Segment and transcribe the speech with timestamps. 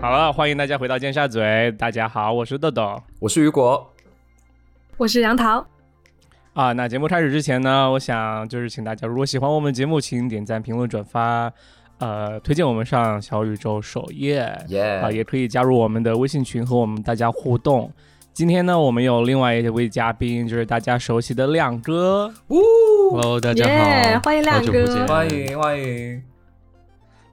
[0.00, 1.40] 好了，欢迎大家回到尖沙咀。
[1.76, 3.84] 大家好，我是豆豆，我是雨果，
[4.96, 5.66] 我是杨桃。
[6.52, 11.52] 啊，那节目开始之前呢，我想就是请大家，如果喜欢我们节目，请点赞、评论、转发，
[11.98, 14.38] 呃，推荐我们上小宇宙首页，
[15.02, 17.90] 啊，也可以加入我们的微信群和我们大家互动。
[18.32, 22.32] 今天呢，我们有另外一位嘉宾，就是大家熟悉的亮哥。
[22.46, 23.66] Hello，大家
[24.14, 26.22] 好，欢迎亮哥，欢迎欢迎。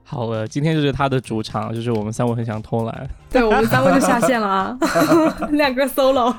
[0.08, 3.10] 好了，今天就是他的主场，就是我们三位很想偷懒。
[3.28, 4.78] 对我们三位就下线了啊，
[5.50, 6.32] 亮哥 solo。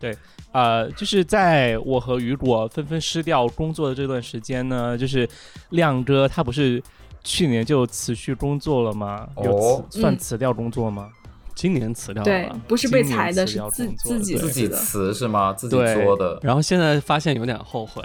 [0.00, 0.14] 对，
[0.50, 5.26] 呃，就是在我和雨果纷纷失掉工作的这段时间呢，就是
[5.70, 6.82] 亮哥他不是
[7.22, 9.26] 去年就辞去工作了吗？
[9.42, 11.08] 有辞算辞掉工作吗？
[11.54, 15.52] 今年辞掉了，对，不是被裁的，是自自己自己辞是吗？
[15.52, 16.38] 自己做的。
[16.42, 18.02] 然后现在发现有点后悔，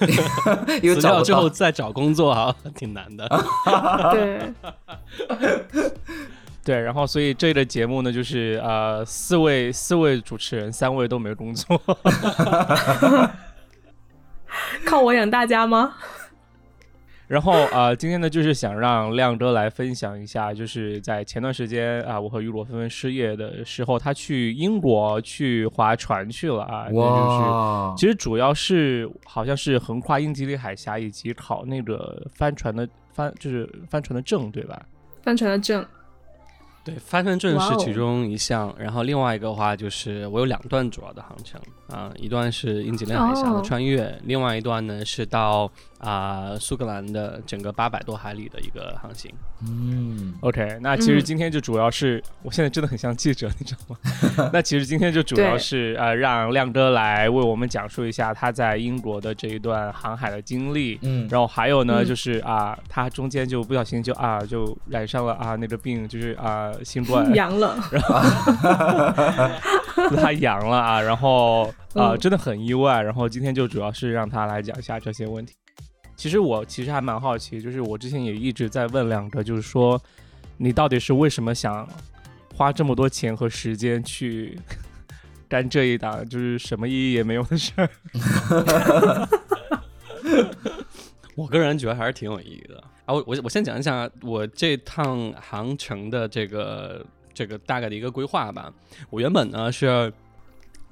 [0.82, 3.28] 因为辞掉之后再找工作啊，挺难的。
[4.12, 4.52] 对，
[6.64, 11.80] 对，然后所以这个节目呢，就是呃，四位四位主持人，三位都没工作，
[14.86, 15.94] 靠我养大家吗？
[17.30, 26.88] 然后啊，今天呢，就是想让亮哥来分享一下，就是在前段时间啊，我和雨果纷纷失业的时候，他去英国去划船去了啊。
[26.90, 27.94] 哇！
[27.96, 34.82] 其实主要是好像是横跨英吉利海峡以及考那个帆船的帆，就是帆船的证，对吧？
[35.22, 35.86] 帆船的证。
[36.82, 49.30] 对，帆船证是其中一项，然后另外一个话就是我有两段主要的航程啊，一段是英吉利海峡的穿越，另外一段呢是到啊苏格兰的整个八百多海里的一个航行。
[49.62, 54.48] 嗯，OK，那其实今天就主要是，我现在真的很像记者，你知道吗？
[54.50, 66.69] 那其实今天就主要是呃让亮哥来为我们讲述一下他在英国的这一段航海的经历，嗯，然后还有呢就是啊他中间就不小心就啊就染上了啊那个病，就是啊。
[66.84, 68.02] 新冠阳了，然
[70.10, 73.02] 后他阳了啊，然后啊，真的很意外。
[73.02, 75.54] 然后今天就主要是让他来讲一下这些问题。
[76.16, 80.00] 其实我其实还蛮好奇，就是我之前也一直在问两个，就是说
[80.56, 81.88] 你到底是为什么想
[82.54, 84.58] 花这么多钱和时间去
[85.48, 87.88] 干这一档，就是什么意义也没有的事儿？
[91.34, 92.84] 我个人觉得还是挺有意义的。
[93.12, 98.72] 我我我先讲一下我这趟航程的这个这个大概的一个规划吧。
[99.08, 100.12] 我原本呢是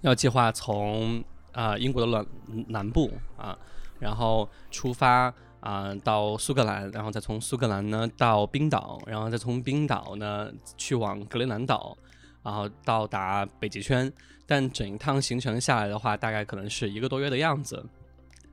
[0.00, 2.26] 要计划从啊英国的南
[2.68, 3.56] 南部啊，
[3.98, 11.96] 然后出发啊到苏格兰，然后再从苏格兰呢到冰岛，然后再从冰岛呢去往格陵兰岛，
[12.42, 14.10] 然后到达北极圈。
[14.46, 17.84] 但整一趟行程下来的话，大概可能是一个多月的样子。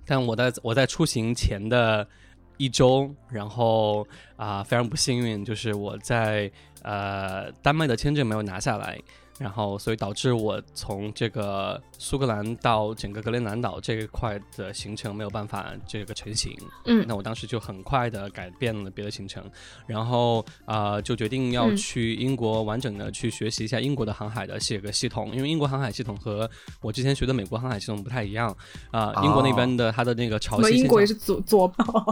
[0.05, 2.07] 但我在我在出行前的。
[2.57, 6.51] 一周，然后啊，非常不幸运，就是我在
[6.83, 8.99] 呃丹麦的签证没有拿下来。
[9.37, 16.55] 然后，所以导致我从这个苏格兰到整个格陵兰岛这一块的行程没有办法这个成型。
[16.85, 19.43] 嗯，那我当时就很快的改变了别的行程，
[19.85, 26.49] 然后啊，就决定要去英国完整的去学习一下英国的航海的写个系统，因为英国航海系统和
[26.81, 28.55] 我之前学的美国航海系统不太一样
[28.91, 29.13] 啊。
[29.23, 32.05] 英国那边的它的那个潮汐，英国也是左左跑，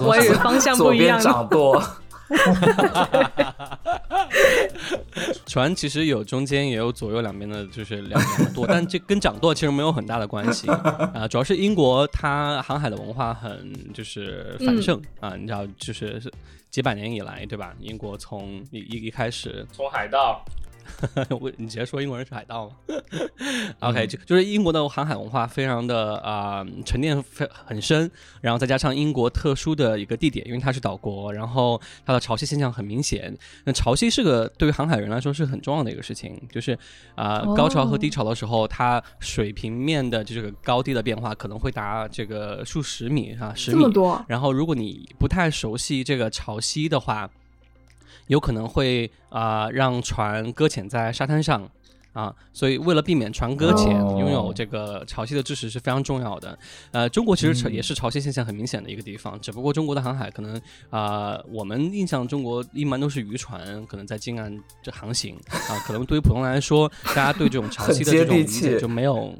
[0.00, 1.82] 我也是方向不一样，掌舵。
[5.46, 11.26] 船其实有中间也有左右两边的，就是两边舵，但这跟掌舵其实没有很大的关系啊。
[11.28, 16.20] 主要是英国它航海的文化很就是繁盛啊，你知道，就是
[16.70, 17.74] 几百年以来，对吧？
[17.80, 20.44] 英国从一一开始从海盗。
[21.40, 22.76] 我你直接说英国人是海盗吗？
[23.80, 28.10] OK，就就是英国的航海文化非常的啊沉淀非很深，
[28.40, 33.36] 然后再加上英国特殊的一个地点，因为它是岛国，然后它的潮汐现象很明显。
[33.64, 36.78] 那潮汐是个对于航海人来说是很重要的一个事情，就是
[37.14, 43.76] 啊高潮和低潮的时候，它水平面的这个高低的变化可能会达这个数十米啊十米。
[43.76, 44.24] 这么多。
[44.28, 47.30] 然后如果你不太熟悉这个潮汐的话，
[48.26, 51.68] 有可能会啊让船搁浅在沙滩上
[52.12, 56.58] 啊，所以为了避免船搁浅，拥有这个潮汐的知识是非常重要的。
[56.90, 60.58] 呃，中国其实也是潮汐现象很明显的一个地方，只不过中国的航海可能
[60.88, 65.36] 啊，我们印象中国一般都是渔船可能在近岸这航行
[65.68, 69.34] 啊， 可能对于普通人来说，大家对这种潮汐的这种理解就没有，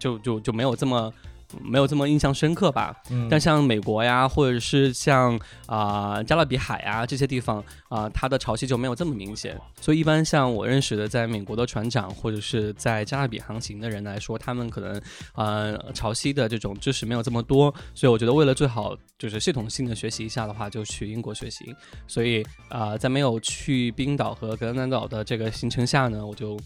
[0.00, 1.12] 就就就没有这么。
[1.62, 2.94] 没有这么印象深刻吧。
[3.10, 9.60] 嗯但像美国呀，或者是像啊、加勒比海啊这些地方啊、它的潮汐就没有这么明显。
[9.80, 15.00] 所以一般像我认识的在美国的船长或者是在加勒比航行的人来说，他们可能
[15.34, 21.74] 呃潮汐的这种知识没有这么多，所以我觉得为了最好就是系统性的学习一下的话，就去英国学习。
[22.06, 26.58] 所以啊、呃在没有去冰岛和格陵兰岛的这个行程下呢，我就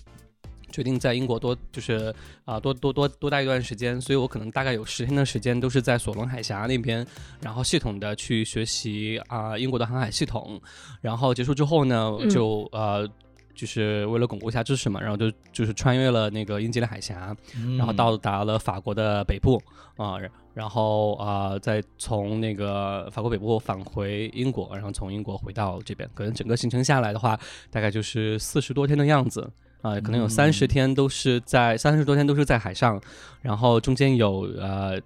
[0.71, 7.07] 决定在英国多就是啊、多多多多待一段时间，所以我可能大概有十天的时间都是在索隆海峡那边，
[7.41, 10.61] 然后系统的去学习啊、英国的航海系统，
[11.01, 12.31] 然后结束之后呢，嗯。
[12.31, 13.09] 就呃。
[13.55, 17.37] 就是为了巩固一下知识嘛，然后就就是穿越了那个英吉利海峡，
[17.77, 19.61] 然后到达了法国的北部
[19.97, 27.37] 啊、然然后啊、呃再从那个法国北部返回英国，然后从英国回到这边，可能整个行程下来的话，
[27.69, 29.51] 大概就是四十多天的样子
[29.81, 33.01] 啊、可能有三十天都是在三十多天都是在海上，
[33.41, 35.01] 然后中间有呃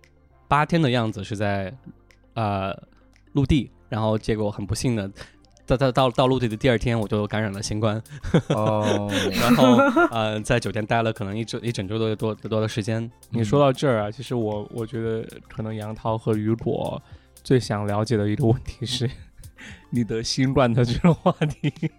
[0.49, 1.73] 八天的样子是在
[2.35, 2.75] 呃
[3.33, 5.11] 陆地，然后结果很不幸的。
[5.65, 8.03] 到到到到陆地的第二天，我就感染了新冠，
[8.51, 9.09] 哦，
[9.41, 9.77] 然后
[10.11, 13.09] 呃，在酒店待了可能一周一整周多多多的时间。
[13.31, 17.01] 你说到这儿啊，其实我我觉得可能杨涛和雨果
[17.45, 19.09] 最想了解的一个问题是，
[19.91, 21.71] 你得新冠的这个话题。
[21.71, 21.93] 就是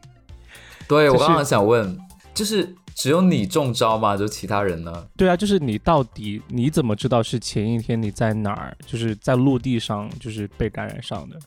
[0.88, 1.98] 对我刚刚想问，
[2.33, 4.18] 就是只有你中招吗？
[4.18, 5.07] 就其他人呢？
[5.15, 11.38] 对啊，就是你到底你怎么知道是前一天你在哪儿，就是在陆地上就是被感染上的？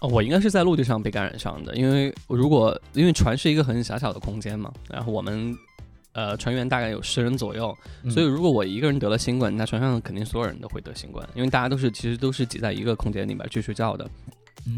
[0.00, 5.56] 哦，我应该是在陆地上被感染上的，因为如果因为船是一个很狭小的空间嘛，然后我们
[6.12, 14.08] 呃船员大概有十人左右，嗯所以如果我一个人得了新冠，那船上肯定所有人都会得新冠，因为大家都是其实都是挤在一个空间里面去睡觉的。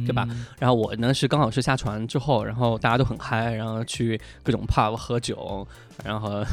[0.06, 0.27] 对吧？
[0.59, 5.67] 然后我呢是刚好是下船之后，然后大家都很嗨，然后去各种 pub 喝酒，
[6.05, 6.44] 然后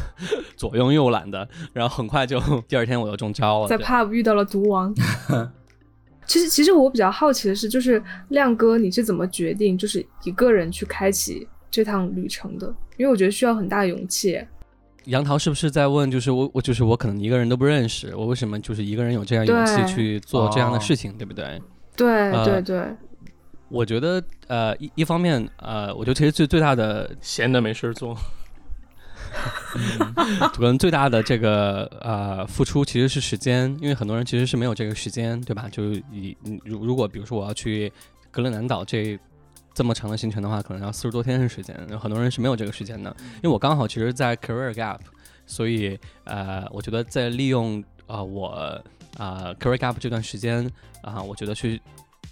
[0.55, 3.67] 左拥右揽的，然后很快就第二天我又中招了。
[3.67, 4.93] 在 pub 遇到了毒王。
[6.25, 12.65] 其实，其实我比较好奇的是，就是亮哥，你是怎么决定就是一个人去开启这趟旅程的？
[12.95, 14.41] 因为我觉得需要很大的勇气。
[15.03, 21.61] 杨桃是不是在问，就是我我就是我可能一个人都不认识，我为什么就是一个人有这样勇气去做这样的哦事情，对不对？
[21.97, 22.95] 对、呃对对，
[23.73, 28.15] 我觉得呃一一方面呃，我觉得其实最最大的闲的没事儿做，
[30.53, 35.67] 可能最大的这个呃付出其实是时间，因为很多人其实是没有这个时间，对吧？
[35.71, 37.91] 就以你如如果比如说我要去
[38.29, 39.19] 格陵兰岛这
[39.73, 43.09] 这么长的行程的话，可能要四十多天的时间，有很多人是没有这个时间的。
[43.37, 44.99] 因为我刚好其实，在 career gap，
[45.47, 48.47] 所以呃，我觉得在利用啊、呃我
[49.17, 50.69] 啊、呃 career gap 这段时间
[51.01, 51.81] 啊、我觉得去。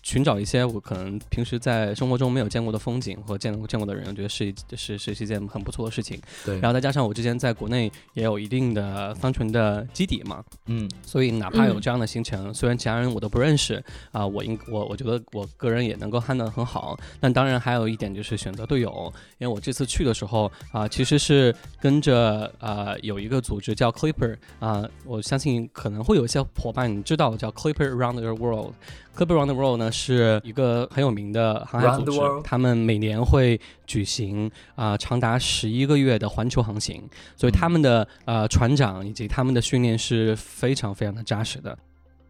[0.03, 6.19] 寻找一些我可能平时在生活中没有见过的风景和见见过的人，我觉得是一是是是一件很不错的事情。
[6.45, 16.98] 对，然后再加上我之前在国内也有一定的帆船的基底嘛，嗯所以哪怕有嗯这样的行程，虽然其他人我都不认识啊、我应我我觉得我个人也能够 handle 得很好。
[17.19, 28.74] 但当然还有一点就是选择队友，因为我这次去的时候啊、其实是跟着啊有一个组织叫 Clipper 啊、我相信可能会有一些伙伴你知道叫 Clipper Around the World。
[29.13, 37.03] Clipper Around the World 呢是一个很有名的航海组织他们每年会举行啊、长达十一个月的环球航行，
[37.35, 41.77] 所以他们的呃船长以及他们的训练是非常非常的扎实的。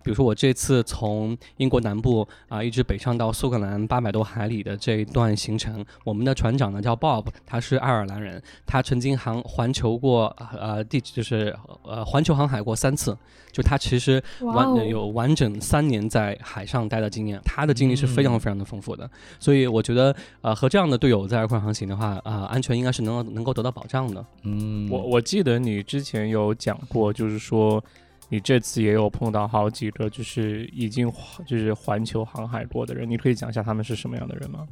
[0.04, 13.18] 比如说我这次从英国南部啊、一直北上到苏格兰八百多海里的这一段行程，我们的船长呢叫 Bob，他是爱尔兰人，他曾经航环球过呃地就是呃环球航海过三次，
[13.52, 19.10] 就他其实完、有完整三年在海上待的经验，他的经历是非常嗯非常的丰富的，
[19.40, 24.26] 所以我觉得呃和这样的队友在一块儿航行的话，啊、安全应该是能够能够得到保障的。
[24.44, 27.84] 嗯，我我记得你之前有讲过，就是说
[28.32, 31.12] 你这次也有碰到好几个就是已经
[31.46, 34.66] 就是环球航海过的人，你可以讲一下他们是什么样的人吗？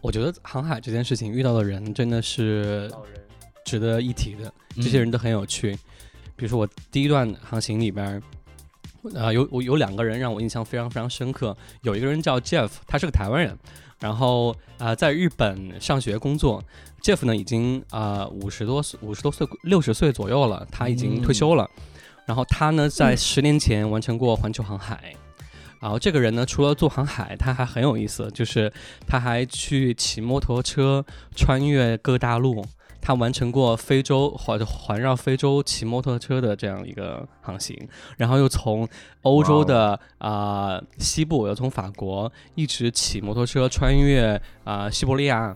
[0.00, 2.90] 我觉得航海这件事情遇到的人真的是
[3.66, 5.72] 值得一提的，这些人都很有趣。
[6.36, 8.22] 比如说我第一段航行里边儿，
[9.12, 11.54] 呃，有我有两个人让我印象非常非常深刻。
[11.82, 13.54] 有一个人叫 Jeff，他是个台湾人，
[14.00, 16.64] 然后呃在日本上学工作。
[17.02, 21.68] Jeff 呢已经啊五十多岁五十多岁六十岁左右了，他已经退休了。
[22.26, 25.14] 然后他呢在十年前完成过环球航海。
[25.80, 28.72] 然后这个人呢，除了做航海，他还很有意思，就是
[29.06, 31.04] 他还去骑摩托车
[31.36, 32.64] 穿越各大陆，
[33.02, 37.76] 他完成过非洲环环绕非洲骑摩托车的这样一个航行，
[38.16, 38.88] 然后又从
[39.22, 45.54] 欧洲的啊、西部，又从法国一直骑摩托车穿越啊、西伯利亚，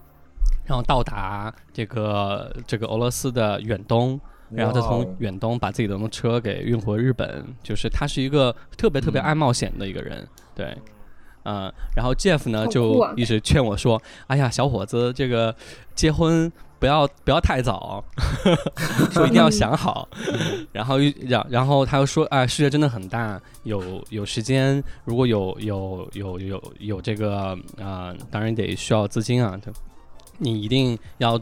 [0.66, 4.20] 然后到达这个这个俄罗斯的远东。
[4.50, 10.76] 然后他从远东把自己的车给运回日本，就是他是一个特别特别嗯爱冒险的一个人，对。
[11.44, 15.54] 嗯，然后 Jeff 呢就啊一直劝我说：“哎呀，小伙子，这个
[15.94, 18.04] 结婚不要不要太早，
[19.10, 20.06] 说一定要想好。
[20.72, 29.72] 然后又然然后他又说：“哎，世界真的很大，有有时间，如果有有有有有这个啊、当然得需要资金啊，对
[30.36, 31.40] 你一定要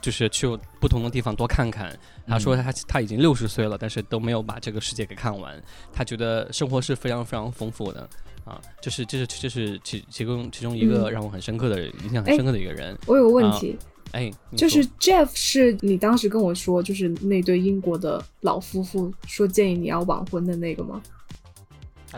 [0.00, 0.46] 就是去
[0.78, 1.90] 不同的地方多看看。”
[2.30, 5.60] 他说他他已经六十岁了，但是都没有把这个世界给看完。
[5.92, 8.08] 他觉得生活是非常非常丰富的
[8.44, 12.96] 啊，就是这是这是其其中其中一个嗯让我很深刻的印象很哎深刻的一个人。
[13.06, 13.76] 我有个问题，
[14.12, 21.02] 哎，就是 Jeff 是你当时跟我说，就是那对英国的老夫妇说建议你要晚婚的那个吗？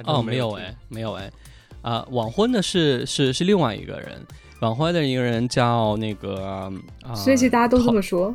[0.05, 1.33] 哦，没有哎，没有哎，
[1.83, 4.25] 啊，晚婚的是是是另外一个人，
[4.61, 8.35] 晚婚的一个人叫那个啊，所以其实大家都这么说。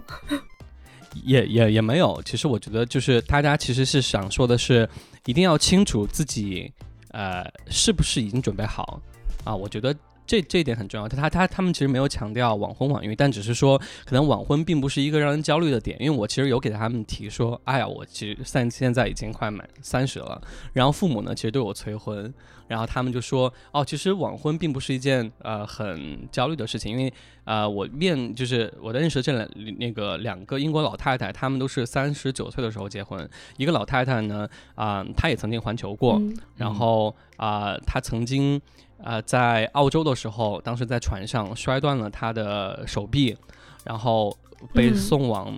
[1.23, 2.21] 也也也没有。
[2.25, 4.87] 其实我觉得就是大家其实是想说的是，
[5.25, 6.71] 一定要清楚自己
[7.11, 9.01] 呃是不是已经准备好
[9.43, 9.55] 啊。
[9.55, 9.95] 我觉得
[10.27, 11.07] 这这一点很重要。
[11.07, 15.97] 他他他他们其实没有强调晚婚晚育，但只是说可能晚婚并不是一个让人焦虑的点。
[15.99, 20.39] 因为我其实有给他们提说，哎呀，我其实现现在已经快满三十了，
[20.73, 22.31] 然后父母呢其实对我催婚。
[22.67, 27.13] 然后他们就说，哦，其实晚婚并不是一件呃很焦虑的事情，因为
[27.45, 33.25] 呃我面就是我的认识的这两那个两个英国老太太，她们都是三十九岁的时候结婚。
[33.55, 38.61] 一个老太太呢，啊、她也曾经环球过，嗯然后啊、她曾经
[39.03, 43.37] 啊、在澳洲的时候，当时在船上摔断了他的手臂，
[43.83, 44.35] 然后
[44.73, 45.57] 被嗯送往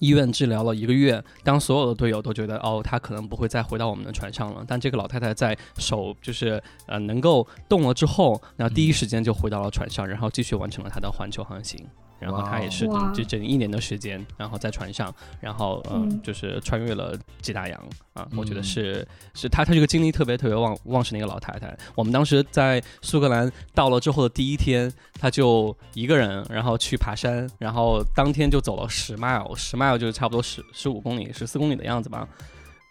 [0.00, 1.22] 医院治疗了一个月。
[1.42, 11.86] 当所有的队友都觉得哦，他可能不会再回到我们的船上了，但这个老太太在手就是呃能够动了之后，然后第一时间就回到了船上，然后继续完成了她的环球航行。
[12.18, 13.12] 然后她也是哇。
[13.14, 16.22] 整整一年的时间，然后在船上，然后呃、嗯。
[16.22, 17.80] 就是穿越了几大洋
[18.14, 18.64] 啊，我觉得嗯。
[18.64, 21.76] 是是她她这个精力特别特别旺旺盛的一个老太太。
[21.94, 32.28] 我们当时在苏格兰到了之后的第一天，她就一个人，然后去爬山，然后当天就走了十 mile，十 mile 就是差不多十十五公里、十四公里的样子吧，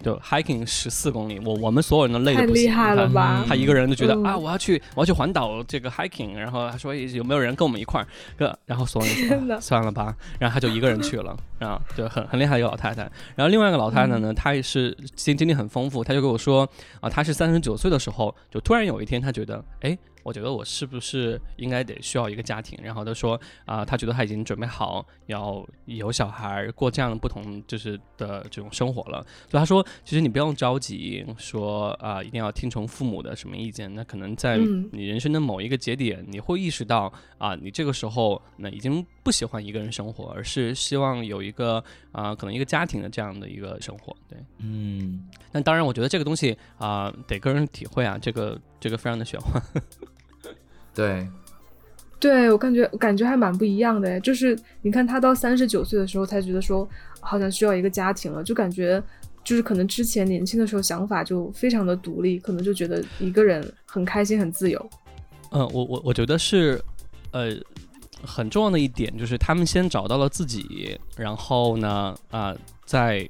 [0.06, 3.44] 就 hiking 十四公里，我我们所有人都累太得不行，厉害了她吧！
[3.48, 8.06] 他一个人就觉得、嗯啊，我要去，我要去环岛这个 hiking，然后他说诶有没有人跟我们一块儿？
[8.38, 13.02] 个然后所有人说、啊算了吧，然后他就一个人去了，啊，就很很厉害一个老太太。
[13.36, 16.70] 然后另外一个老太太呢，她也是经经历很丰富，她就跟我说
[17.02, 19.98] 啊，她是三十九岁的时候，就突然有一天，她觉得哎。
[20.26, 22.80] 我觉得我是不是应该得需要一个家庭？
[22.82, 29.22] 然后他说啊、他觉得他已经准备好要有小孩，过这样不同就是的这种生活了。
[29.48, 33.94] 所以他说，其实你不用着急说啊、一定要听从父母的什么意见。
[33.94, 44.16] 那可能在嗯你人生的某一个节点，你会意识到啊、你这个时候那已经不喜欢一个人生活，而是希望有一个啊、可能一个家庭的这样的一个生活。
[44.28, 49.62] 对，嗯，那当然，我觉得这个东西啊、得个人体会啊，这个这个非常的玄幻。
[50.96, 51.28] 对，
[52.20, 56.88] 对我感觉感觉还蛮不一样的诶，就是你看他到三十九岁的时候才觉得说
[57.20, 59.04] 好像需要一个家庭了，就感觉
[59.44, 64.90] 就是可能之前年轻的时候想法就非常的独立，可能就觉得一个人很开心很自由。
[65.52, 66.82] 嗯，我我我觉得是，
[67.32, 67.52] 呃，
[68.24, 73.30] 很重要的一点就是他们先找到了自己，然后呢，啊、在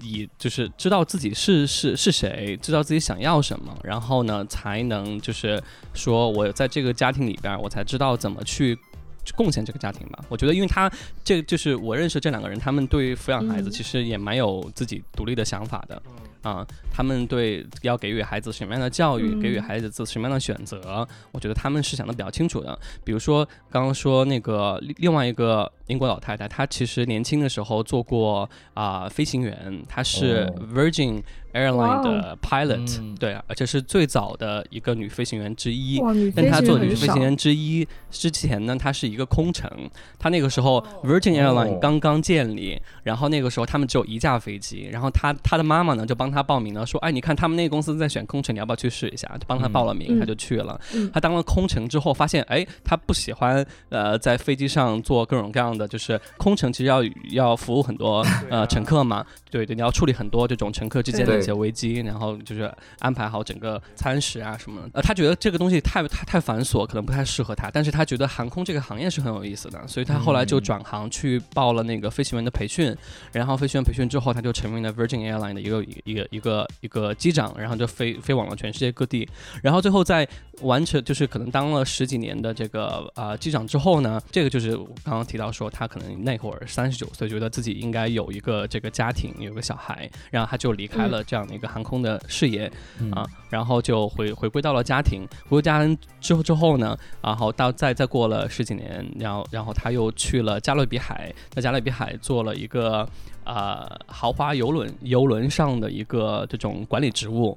[0.00, 5.62] 以就是知道自己是是是谁，知道自己想要什么，然后呢，才能就是
[5.94, 8.78] 说我在这个家庭里边儿，我才知道怎么去。
[9.24, 10.90] 去贡献这个家庭吧，我觉得，因为他
[11.22, 13.70] 这就是我认识这两个人，他们对抚养孩子嗯。
[13.70, 16.02] 其实也蛮有自己独立的想法的，
[16.42, 22.76] 啊、他们对要给予孩子什么样的教育，嗯给予孩子做什么样的选择，我觉得他们是想的比较清楚的。
[23.04, 31.22] 比如说刚刚说那个另另外一个英国老太太，她其实年轻的时候做过啊、飞行员，她是哦 Virgin
[31.52, 36.00] Airline 的 pilot，、嗯对，而且是最早的一个女飞行员之一。
[36.00, 39.70] 哇，女但飞她做女飞行员之一之前呢，她是一个空乘。
[40.18, 49.28] 她那个时候 Virgin Airline 哦刚刚建立，然后那个时候他们只有一架飞机，然后她她的妈妈呢就帮她报名了，说，哎，你看他们那个公司在选空乘，你要不要去试一下？
[49.38, 50.80] 就帮他报了名，嗯她就去了。
[50.94, 64.90] 嗯她当了空乘之后，发现，哎，他不喜欢呃在飞机上做各种各样的，就是空乘其实要要服务很多 呃乘客嘛，对对，你要处理很多这种乘客之间的一些危机，然后就是安排好整个餐食啊什么的。
[64.94, 72.96] 呃，他觉得这个东西太太太繁琐，可能不太适合他，但是他觉得航空这个行业是很有意思的，所以他后来就转行去报了那个飞行员的培训，
[73.32, 79.28] 然后飞行员培训之后，他就成为了 Virgin Airline 的一个一个一个一个机长，然后就飞飞往了全世界各地，
[79.62, 80.26] 然后最后在
[80.60, 92.70] 完成就是可能当了十几年的这个啊机长之后呢，这个就是我刚刚提到说他可能那会儿三十九岁，觉得自己应该有一个这个家庭，有个小孩，然后他就离开了这样的一个航空的事业
[93.12, 103.08] 啊，然后就回回归到了家庭，回归家庭之后之后呢，然后到再再过了十几年，然后然后他又去了加勒比海，在加勒比海做了一个
[103.44, 107.56] 呃豪华游轮游轮上的一个这种管理职务，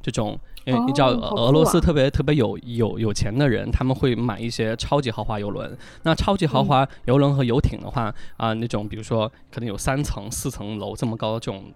[0.00, 0.38] 这种。
[0.64, 5.78] 因为你知道，俄罗斯特别特别有有有钱的人，他们会买一些超级豪华游轮。
[6.02, 11.72] 那超级豪华游轮和游艇的话，啊，那种比如说可能有三层、四层楼这么高的这种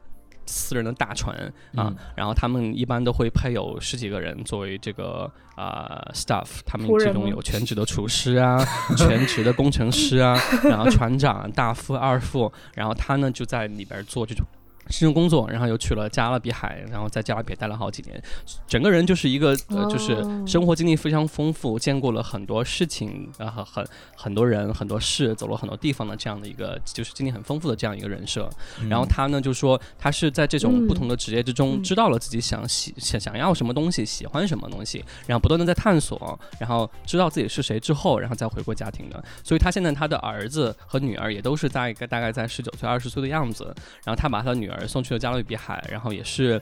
[0.51, 1.37] 私人的大船
[1.77, 8.59] 啊，然后他们一般都会配有十几个人作为这个啊 staff，他们其中有全职的厨师啊，
[8.99, 14.45] 全职的工程师啊，然后船长、大副、二副，然后他呢就在里边做这种。
[14.91, 18.21] 深圳工作，然后又去了加勒比海，然后在加勒比海待了好几年，
[18.67, 20.17] 整个人就是一个呃，就是
[20.47, 28.51] 生活经历非常丰富，见过了很多事情，然后很很多人、很多事，走了很多地方的这样的一个，就是经历很丰富的这样一个人设。
[28.89, 39.23] 然后他呢，就说他是在这种不同的职业之中，知道了自己想喜想想要什么东西，喜欢什么东西，然后不断的在探索，然后知道自己是谁之后，然后再回归家庭的。
[39.45, 43.65] 所以他现在他的儿子和女儿也都是在大概在十九岁、二十岁的样子，
[44.05, 44.80] 然后他把他的女儿。
[44.87, 46.61] 送去了加勒比海，然后也是，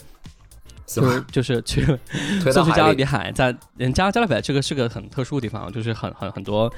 [0.87, 1.85] 就是就是去
[2.53, 6.73] 送去加勒比海，在人加加勒比海这个是个很特殊的地方，就是很很很多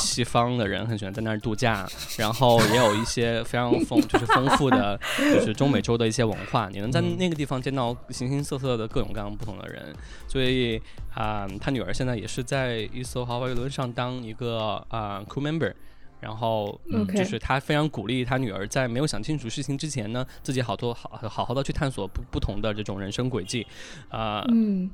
[0.00, 9.94] 西方的人很喜欢在那儿度假，然后也有一些非常丰就是丰富的，就是中美洲的一些文化，你能在那个地方见到形形色色的各种各样不同的人，
[10.28, 10.80] 所以
[11.14, 15.72] 啊，他女儿现在也是在一艘豪华游轮上当一个啊 crew member。
[16.20, 23.66] 然后，嗯，就是他非常鼓励他女儿在没有想清楚事情之前呢，自己好多好好好的去探索不不同的这种人生轨迹，
[24.10, 24.90] 啊，嗯，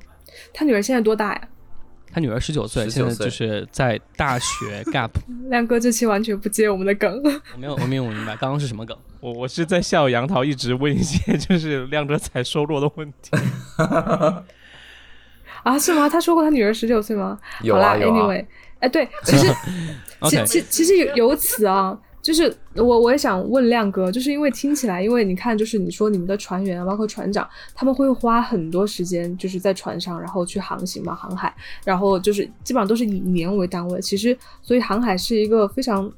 [0.53, 1.41] 他女儿现在多大呀？
[2.09, 5.09] 他女儿十九岁，现在就是在大学 gap。
[5.49, 7.21] 亮哥这期完全不接我们的梗，
[7.53, 13.31] 我没有我没有明白刚刚是什么梗，我我是在笑杨桃一直问一些就是亮哥才收落的问题。
[15.63, 16.07] 啊，是吗？
[16.07, 17.37] 他说过他女儿十九岁吗？
[17.61, 18.33] 有啊有啊。
[18.79, 19.53] 哎，对，其实。
[20.29, 31.53] 其其其实有有此啊，就是我我也想问亮哥，就是因为听起来，因为你看，就是你说你们的船员啊，包括船长，他们会花很多时间，就是在船上，然后去航行嘛，航海，
[31.85, 34.01] 然后就是基本上都是以年为单位。
[34.01, 36.11] 其实，所以航海是一个非常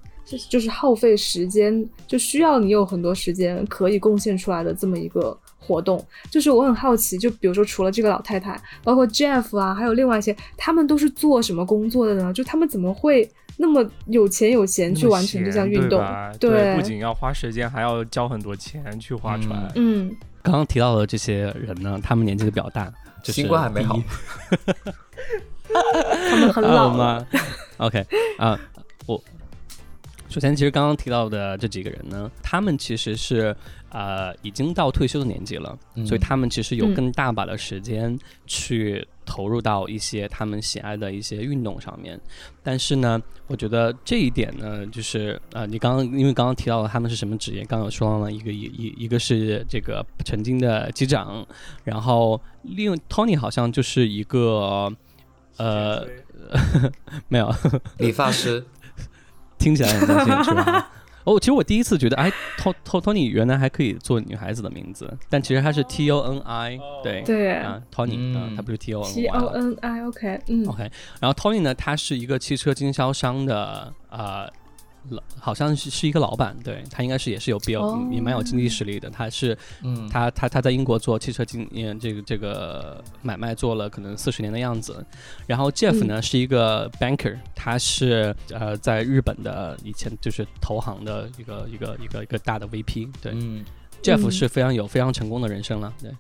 [0.49, 6.03] 就是耗费时间，就需要你有很多时间可以贡献出来的这么一个活动。
[6.31, 12.33] 就是我很好奇，就比如说除了这个老太太，包括 Jeff 啊，还有另外一些，他们都是做什么工作的呢？
[12.33, 13.29] 就他们怎么会？
[13.61, 16.01] 那么有钱有闲去完成这项运动，
[16.39, 19.69] 对，不仅要花时间，还要交很多钱去划船。
[19.75, 22.89] 嗯，刚刚提到的这些人呢，他们年纪都比较大，
[23.25, 23.99] 新冠还没好，
[26.29, 27.27] 他们很老 吗
[27.79, 28.05] ？OK
[28.37, 28.57] 啊，
[29.05, 29.21] 我
[30.29, 33.55] 首先其实刚刚提到的这几个人呢，他们其实是。
[33.91, 38.15] 呃，已经到退休的年纪了，所以他们其实有更大把的时间
[38.45, 42.21] 去投入到一些他们喜爱的一些运动上面。
[42.61, 51.43] 但是呢，我觉得这一点呢，就是呃，你刚刚因为刚刚提到了他们是什么职业，刚刚说了一个一一一个是这个曾经的机长，
[51.83, 54.95] 然后另 Tony 好像就是一个
[55.57, 56.05] 呃，
[57.27, 57.51] 没有
[57.97, 58.63] 理发师，
[59.59, 60.89] 听起来很担心是吧？
[61.25, 67.51] 哦，其实我第一次觉得，哎，Tony Tony 原来还可以做女孩子的名字，但其实它是 T O N I，对对。
[67.57, 74.49] 啊，Tony 啊，他不是 T O N Y，T O N I，OK，嗯，OK，然后 Tony 呢，他是一个汽车经销商的啊。
[75.09, 79.09] 老好像是是一个老板，对他应该是也是有比较也蛮有经济实力的。
[79.09, 85.05] 他是，嗯，他他他在英国做汽车经验这个这个买卖做了可能四十年的样子。
[85.47, 93.09] 然后 Jeff 呢是一个 banker，他是呃在日本的以前就是投行的一个一个一个一个大的 VP。
[93.21, 93.33] 对
[94.01, 95.93] ，Jeff 是非常有非常成功的人生了。
[96.01, 96.11] 对，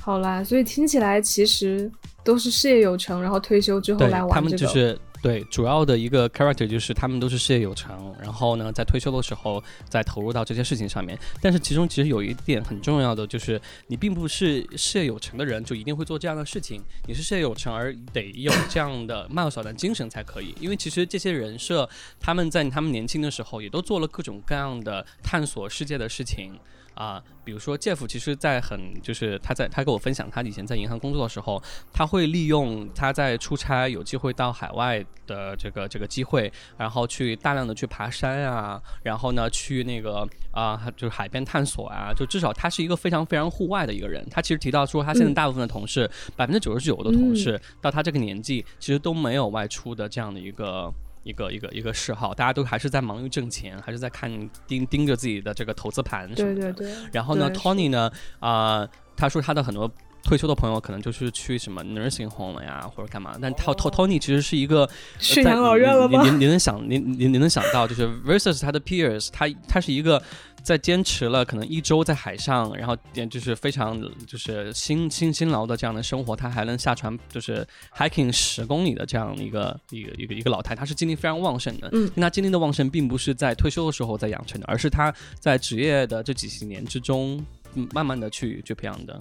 [0.00, 1.90] 好啦，所以听起来其实
[2.22, 4.98] 都是事业有成，然后退休之后来玩这个。
[5.20, 11.18] 对，主要的一个 character 就是他们都是事业有成，然后呢，在退休的时候再投入到这些事情上面。
[11.40, 20.54] 但是其中其实有一点很重要的，就是你并不是事业有成的人就一定会做这样的事情，你是事业有成而得有这样的 冒险的精神才可以。
[20.60, 21.88] 因为其实这些人设
[22.20, 26.58] 他们在他们年轻的时候也都做了各种各样的探索世界的事情。
[26.98, 44.26] 啊、比如说 Jeff，其实，在很就是他在他跟我分享他以前在银行工作的时候，他会利用他在出差有机会到海外的这个这个机会，然后去大量的去爬山啊，然后呢去那个啊、就是海边探索啊，就至少他是一个非常非常户外的一个人。
[44.28, 50.92] 他其实提到说，他现在嗯大部分的同事，百分之九十九的同嗯事、到他这个年纪，其实都没有外出的这样的一个。
[51.28, 54.30] 一个一个一个嗜好，大家都还是在忙于挣钱，还是在看
[54.66, 56.72] 盯盯着自己的这个投资盘什么的。
[56.72, 56.96] 对对对。
[57.12, 58.10] 然后呢对，Tony 呢，
[58.40, 59.90] 啊、他说他的很多
[60.24, 63.36] 退休的朋友可能就是去什么 nursing home 呀，或者干嘛。
[63.40, 70.22] 但 T Tony 其实是一个呃在养老院了吗你你你你能想，您您您能想到，就是 versus 他的 peers，他他是一个
[70.68, 81.88] 在坚持了可能一周在海上，然后点就是非常就是辛辛辛劳的这样的生活，他还能下船就是 hiking 十公里的这样一个一个一个一个老太，她是精力非常旺盛的。
[81.92, 89.18] 嗯但她精力的旺盛并不是在退休的时候在养成的，而是她在职业的这几十年之中，嗯，慢慢的去去培养的。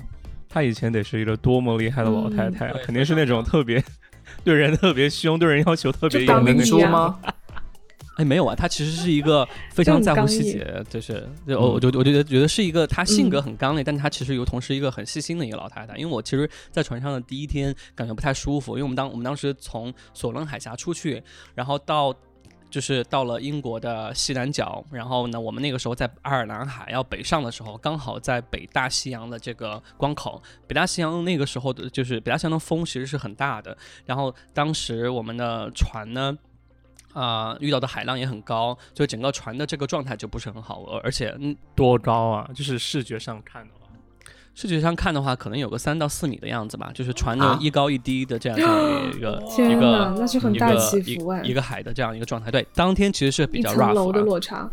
[0.50, 3.82] 她以前得是一个多么厉害的老太太肯定是那种特别
[4.44, 6.92] 对人特别凶，对人要求特别就当明严的那种。
[6.92, 7.20] 吗？
[8.18, 15.96] 哎，没有啊，他其实是一个非常在乎细节，就是就我我就我觉得觉得是一个他性格很刚烈，但他其实又同时一个很细心的一个老太太。
[15.96, 21.24] 因为我其实，在船上的第一天感觉不太舒服，因为我们当我们当时从索伦海峡出去，
[21.56, 22.14] 然后到。
[22.70, 30.44] 就是到了英国的西南角，然后呢，我们那个时候在爱尔兰海要北上的时候，刚好在北大西洋的这个关口。
[30.68, 33.76] 北大西洋那个时候的，就是北大西洋的风其实是很大的，
[34.06, 36.38] 然后当时我们的船呢，
[37.18, 42.48] 啊、遇到的海浪也很高，所以整个船的这个状态就不是很好，而而且嗯，多高啊？
[42.54, 43.88] 就是视觉上看的话，
[44.54, 52.52] 视觉上看的话，可能有个三到四米的样子吧，就是船的啊一高一低的这样一个天哪一个，那是很一个大起一伏哎一，个海的这样一个状态。
[52.52, 54.70] 对，当天其实是比一较层楼 rough 的啊落差。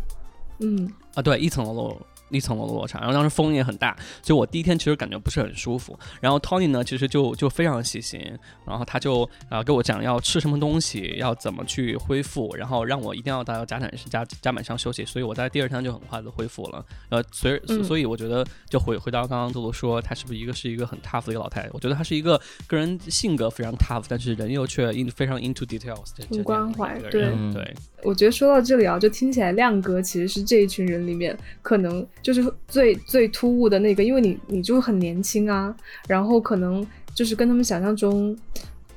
[0.59, 5.97] 嗯，啊，对，一层楼一层楼的落差，然后当时风也很大，所以我第一天其实感觉不是很舒服。
[6.21, 8.19] 然后 Tony 呢，其实就就非常细心，
[8.65, 16.85] 然后他就啊、跟我讲要吃什么东西，要怎么去恢复，然后让我一定要到甲板甲甲板上休息，所以我在第二天就很快的恢复了。
[17.09, 21.69] 呃，所以嗯所以我觉得就回回到刚刚杜鲁说，他是不是一个是一个很 tough 的一个老太太？
[21.73, 27.75] 我觉得她是一个个人性格非常 tough，但是人又却 in 非常 into details 这这样很关的一怀对个人嗯对。
[28.05, 35.75] 我觉得说到这里啊，就听起来亮哥其实是这一群人里面可能就是最最突兀的那个，因为你你就很年轻啊，
[36.07, 38.37] 然后可能就是跟他们想象中，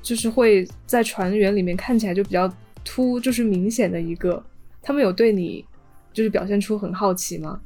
[0.03, 2.53] 就是会在船员里面看起来就比较
[2.85, 4.43] 突，就是明显的一个。
[4.83, 5.65] 他们有对你
[6.13, 7.61] 就是表现出很好奇吗？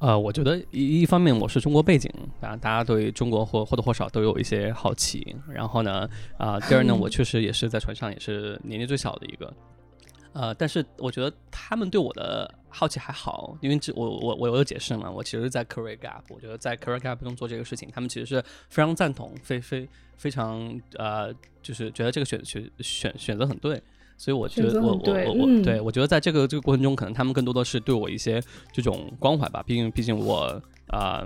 [0.00, 2.10] 呃，我觉得一一方面我是中国背景，
[2.40, 5.36] 啊，大家对中国或或多或少都有一些好奇。
[5.46, 6.08] 然后呢，
[6.38, 9.52] 啊、第二呢，我 确实也是在船上也是年龄最小的一个。
[10.32, 19.86] 呃，但是我觉得他们对我的好奇还好，因为这我我我有解释嘛，我其实，在 career gap，我觉得在 career gap 中做这个事情，他们其实是非常赞同，非非
[20.16, 23.82] 非常呃，就是觉得这个选选选选择很对。
[24.20, 28.38] 所以我觉得我我我我、嗯对我觉得在这个这个过程中，可能他们更多的是对我一些
[28.70, 29.64] 这种关怀吧。
[29.66, 31.24] 毕竟毕竟我啊、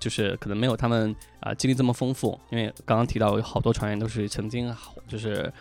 [0.00, 2.36] 就是可能没有他们啊、经历这么丰富。
[2.50, 4.74] 因为刚刚提到有好多船员都是曾经
[5.06, 5.52] 就是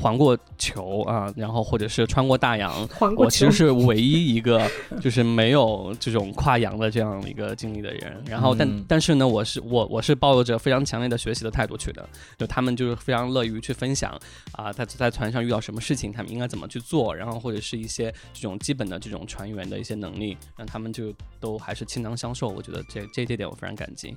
[0.00, 2.72] 环过球啊，然后或者是穿过大洋。
[2.88, 4.66] 环过球我其实，是唯一一个
[5.00, 8.22] 就是没有这种跨洋的这样一个经历的人。
[8.26, 12.08] 然后但、嗯但是呢，我是我我是抱着非常强烈的学习的态度去的。
[12.38, 14.18] 就他们就是非常乐于去分享
[14.52, 22.48] 啊，在在船上遇到什么事情，他们应该怎么去做，然后或者是一些这种基本的这种船员的一些能力，让他们就都还是倾囊相授。
[22.48, 24.16] 我觉得这这这点我非常感激。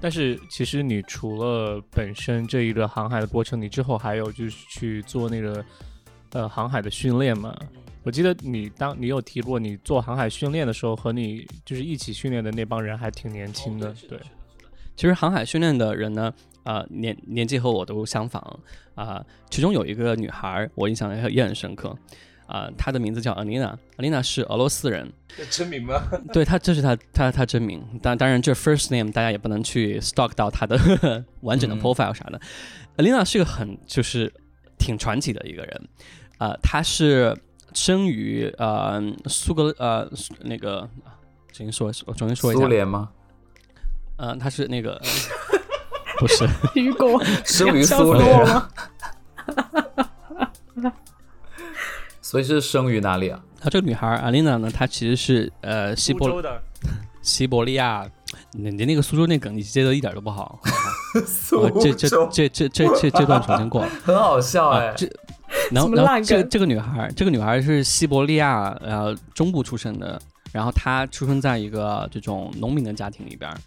[0.00, 5.64] 但是其实你除了本身这一个航海的过程，你之后还有就是去做那个
[6.32, 7.56] 呃航海的训练嘛？
[8.02, 14.18] 我记得你当你有提过，你做航海训练的时候，和你就是一起训练的那帮人还挺年轻的，对。
[14.96, 16.32] 其实航海训练的人呢，
[16.64, 18.60] 呃，年年纪和我都相仿
[18.94, 21.96] 啊、其中有一个女孩儿，我印象也也很深刻。
[22.50, 25.12] 啊、她的名字叫 Alina，Alina 是俄罗斯人，
[25.50, 26.02] 真名吗？
[26.34, 27.80] 对她，这是她她她真名。
[28.02, 30.76] 当当然，这 first name 大家也不能去 stalk 到她的
[31.42, 32.40] 完整的嗯 profile 啥的。
[32.96, 34.32] Alina 是个很就是
[34.78, 35.88] 挺传奇的一个人，
[36.38, 37.36] 啊，她是
[37.72, 40.10] 生于呃苏格呃
[40.40, 40.80] 那个，
[41.52, 43.10] 重新说我重新说一下，苏联吗？
[44.16, 45.00] 呃，她是那个
[46.18, 46.48] 不是。
[46.74, 48.68] 雨果生于苏联，了。
[52.30, 53.42] 所以是生于哪里啊？
[53.60, 56.62] 她这个女孩阿丽娜呢，她其实是呃西伯的，
[57.22, 58.08] 西伯利亚，
[58.52, 60.60] 你你那个苏州那梗你接的一点都不好，
[61.26, 63.90] 苏呃这这这这这这这段重新过了。
[64.04, 65.08] 很好笑哎、啊，这
[65.72, 73.58] 然后然后烂梗这这个女孩，这个女孩是西伯利亚呃中部出生的然后她出生在一个这种农民的家庭里边儿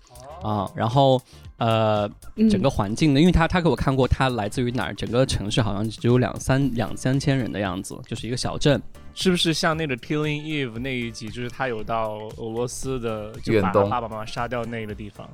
[0.41, 1.21] 啊，然后
[1.63, 8.81] 呃，嗯整个环境呢，因为他他给我看过，他来自于哪儿，整个城市好像只有两三两三千人的样子，就是一个小镇。
[9.15, 15.25] 是不是像那个《Killing Eve》那一集，就是他有到俄罗斯的，就把他爸爸妈妈杀掉那个地方？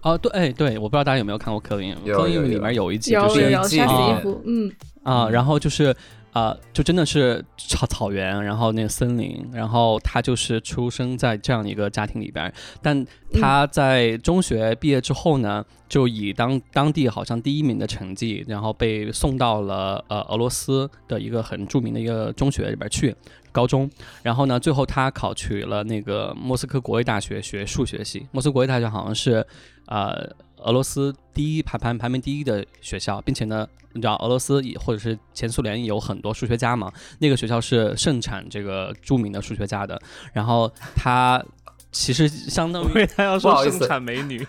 [0.00, 3.82] 哦，对，哎，对，我不知道大家有没有看过《Killing Eve》，《有 Killing Eve》里面有一集就是有有杀死季
[4.44, 4.72] 嗯，
[5.04, 5.94] 啊，然后就是
[6.36, 23.16] 呃，就真的是草草原，然后那个森林，然后他就是出生在这样一个家庭里边，但他在中学毕业之后呢，就以当当地好像第一名的成绩，然后被送到了呃俄罗斯的一个很著名的一个中学里边去。
[23.50, 23.90] 高中，
[24.22, 28.28] 然后呢，最后他考取了那个莫斯科国立大学学数学系。
[28.30, 29.42] 莫斯科国立大学好像是，
[29.86, 30.30] 呃，
[30.66, 40.00] 俄罗斯第一排排排名第一的学校，并且呢，你知道俄罗斯也或者是前苏联有很多数学家嘛，那个学校是盛产这个著名的数学家的。
[40.32, 41.42] 然后他
[41.92, 44.46] 其实相当于他要不好意思说盛产美女，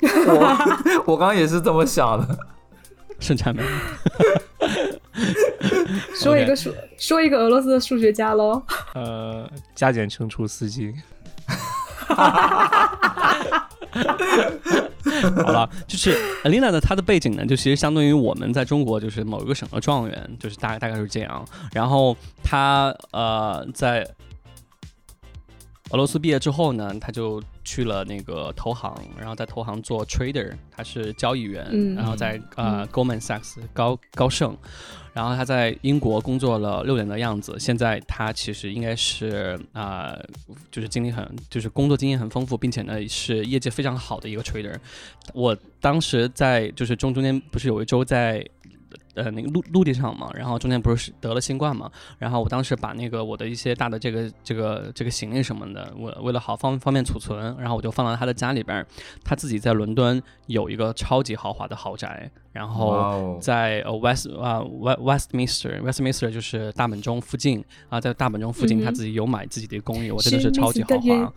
[0.00, 2.38] 我我刚刚也是这么想的。
[3.18, 3.68] 盛产美女。
[6.14, 8.62] 说一个数说一个俄罗斯的数学家喽，
[8.94, 10.94] 呃，加减乘除司机。
[15.44, 21.44] 好了，就是 Alina 的，她的背景呢，就其实相当于我们在中国就是某一个省的状元，就是大概大概是这样。
[21.72, 24.06] 然后她呃在
[25.90, 34.56] 俄罗斯毕业之后呢，他就去了那个投行，然后在投行做 trader，他是交易员，嗯然后在呃 Goldman Sachs 高高盛。
[35.12, 40.16] 然后他在英国工作了六年的样子，现在他其实应该是啊、
[40.70, 44.76] 就是经历很，就是工作经验很丰富，并且呢是业界非常好的一个 trader。
[45.34, 48.46] 我当时在就是中中间不是有一周在
[49.14, 58.84] 呃那个陆陆地上嘛，然后中间不是得了新冠嘛，然后我当时把那个我的一些大的这个这个这个行李什么的，我为了好方方便储存，然后我就放到他的家里边。
[59.24, 63.38] 他自己在伦敦有一个超级豪华的豪宅，然后。
[63.40, 71.32] 在呃 West 啊 West Westminster Westminster 就是大本钟附近啊，在大本钟附近他自己有买自己的公寓，我真的是超级豪华。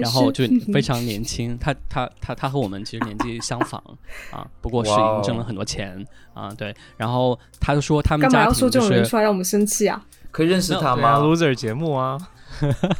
[0.00, 3.82] 然后就非常年轻，他他他他和我们其实年纪相仿
[4.32, 6.74] 啊，不过是已经挣了很多钱啊，对。
[6.96, 10.04] 然后他就说他们干嘛家要说这种人庭就是，出来让我们生气啊？
[10.30, 12.18] 可以认识他吗？，loser 节目啊，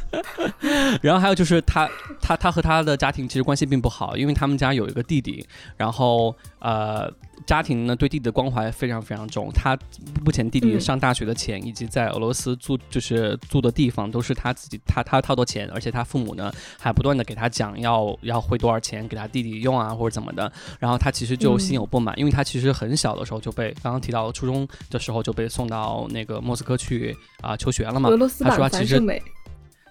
[1.01, 1.89] 然后还有就是他
[2.21, 6.33] 他他和他的家庭其实关系并不好，因为他们家有一个弟弟，然后
[6.65, 7.11] 呃
[7.45, 9.77] 家庭呢对弟弟的关怀非常非常重，他
[10.25, 10.81] 目前弟弟嗯。
[10.81, 29.21] 上大学的钱以及在俄罗斯住就是住的地方都是他自己他他掏的钱，而且他父母呢还不断的给他讲要要汇多少钱给他弟弟用啊或者怎么的，然后他其实就心有不满，因为他其实很小的时候就被刚刚提到初中的时候就被送到那个莫斯科去啊、求学了嘛俄，罗斯版他说他其实樊胜美，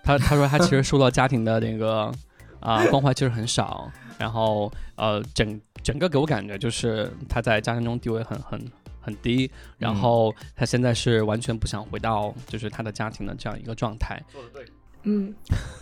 [0.03, 2.13] 他他说他其实受到家庭的那个
[2.59, 8.61] 啊、 关怀其实很少，然后呃整整个给我感觉就是他在家庭中地位很很
[9.01, 14.65] 很低，然后他现在是完全不想回到就是他的家庭的这样一个状态做的对
[15.03, 15.33] 嗯，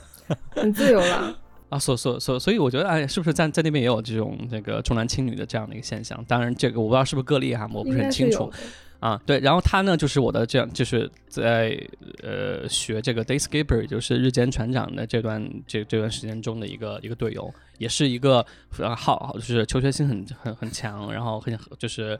[0.50, 1.38] 很自由了。
[1.68, 6.22] 啊，所所所所以我觉得哎，是不是在在那边也有这种这个重男轻女的这样的一个现象？
[6.26, 8.52] 当然这个我不知道是不是个例哈，我不是很清楚。
[9.00, 11.76] 啊，对，然后他呢，就是我的这样，就是在
[12.22, 18.46] 呃学这个 day skipper，也就是日间船长的这段这这段时间中的一个一个队友，也是一个
[18.78, 22.18] 呃好好就是求学心很很很强，然后很就是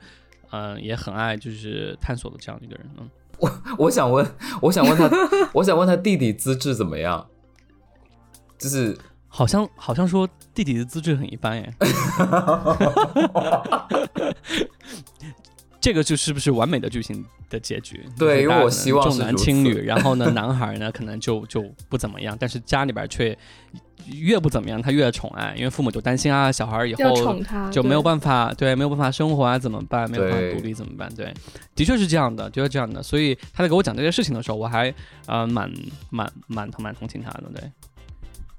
[0.51, 3.09] 嗯、呃也很爱就是探索的这样的一个人，嗯，
[3.79, 4.27] 我想问，
[4.61, 5.09] 我想问他，
[5.55, 7.27] 我想问他弟弟资质怎么样？
[8.59, 8.97] 就是
[9.29, 11.75] 好像好像说弟弟的资质很一般耶，
[15.83, 18.07] 这个就是不是完美的剧情的结局？
[18.17, 23.37] 对因为我希望是如此男轻女，然后呢，男孩呢可能就就不怎么样，但是家里边却
[24.07, 28.03] 越不怎么样，他越宠爱，因为父母就担心啊，小孩以后，就没有。
[28.03, 30.11] 办法，对，没有办法生活啊，怎么办？
[30.11, 31.09] 没有办法独立怎么办？
[31.15, 31.33] 对，
[31.75, 33.03] 的确是这样的，的确是这样的。
[33.03, 34.93] 所以他在给我讲这些事情的时候，我还
[35.27, 35.73] 呃蛮
[36.11, 37.71] 蛮蛮蛮同情他的，对。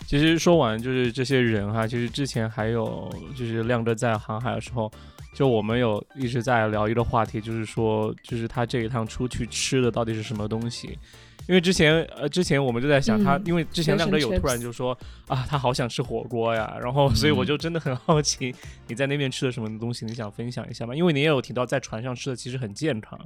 [0.05, 4.89] 其实说完就是这些人哈，其实之前还有就是亮哥在航海的时候，
[5.33, 10.97] 就我们有一直在聊一个话题，就是说就是他这一趟出去吃的到底是什么东西。
[11.45, 18.55] 因为之前呃，之前我们就在想他，嗯因为之前亮哥有突然就说啊，他好想吃火锅呀，然后所以我就真的很好奇
[18.87, 20.95] 你在那边吃的什么东西，你想分享一下吗？
[20.95, 23.19] 因为你也有提到在船上吃的其实很健康。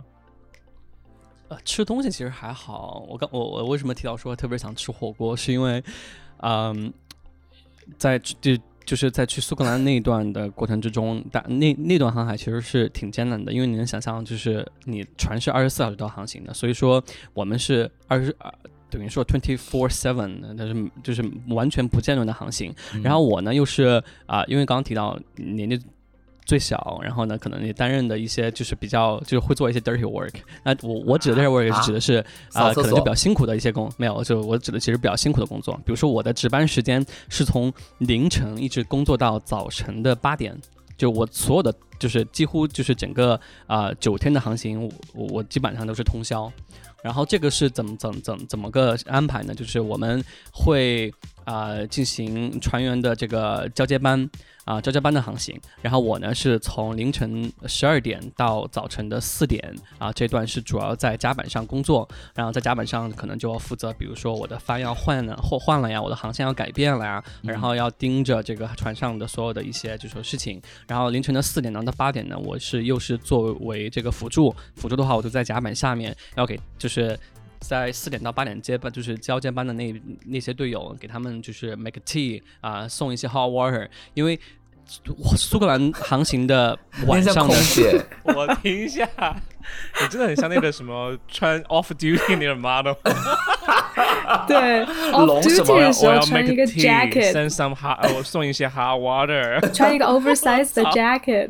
[1.50, 3.06] 呃，吃东西其实还好。
[3.08, 5.84] 我刚我我为什么提到说特别想吃火锅，是因为，
[6.38, 6.92] 嗯，
[8.00, 8.58] 在就
[8.88, 18.34] 就是在去苏格兰那一段的过程之中，但那那段航海其实是挺艰难的，因为你能想象，就是你船是二十四小时都要航行的，所以说我们是二十
[18.90, 22.74] 等于说 twenty four seven，但是就是完全不间断的航行。
[22.94, 25.78] 嗯然后我呢又是啊、因为刚刚提到年纪
[26.48, 30.34] 最小，然后呢可能也担任的一些就是比较就是会做一些 dirty work。
[30.64, 35.76] 那我我指的 dirty work 指的是扫啊、可能就比较辛苦的一些工，没有，就我指的其实比较辛苦的工作。
[35.86, 40.58] 比如说我的值班时间是从凌晨一直工作到早晨的八点，
[40.98, 46.50] 就我所有的就是几乎就是整个啊九、天的航行，我我我基本上都是通宵。
[47.04, 49.54] 然后这个是怎么怎么怎么怎么个安排呢？
[49.54, 51.14] 就是我们会
[51.46, 54.30] 啊、进行船员的这个交接班
[54.68, 55.58] 啊、交接班的航行。
[55.82, 62.08] 然后我呢是从凌晨十二点到早晨的四点啊、这段是主要在甲板上工作。
[62.36, 70.62] 然后在甲板上可能就要负责，比如说我的帆要换了或换了呀，我的航线要改变了呀，然后要盯着这个船上的所有的一些就是说事情。
[70.86, 77.18] 然后凌晨的四点呢到八点呢，我是又是作为这个辅助，辅助的话我就在甲板下面要给就是。
[77.60, 79.92] 在四点到八点接班，就是交接班的那
[80.28, 84.42] 那些队友，给他们就是 make tea 啊、送一些 hot water，因为哇
[85.36, 89.08] 苏格兰航行的晚上的姐， 我听一下，
[90.02, 92.94] 你真的很像那个什么穿 off duty 那个 model。
[94.48, 99.60] 对龙，off 什么 duty 的时我要候穿一个 jacket，send some hot，呃我送一些 hot water。
[99.74, 101.50] 穿一个 oversized 的 jacket。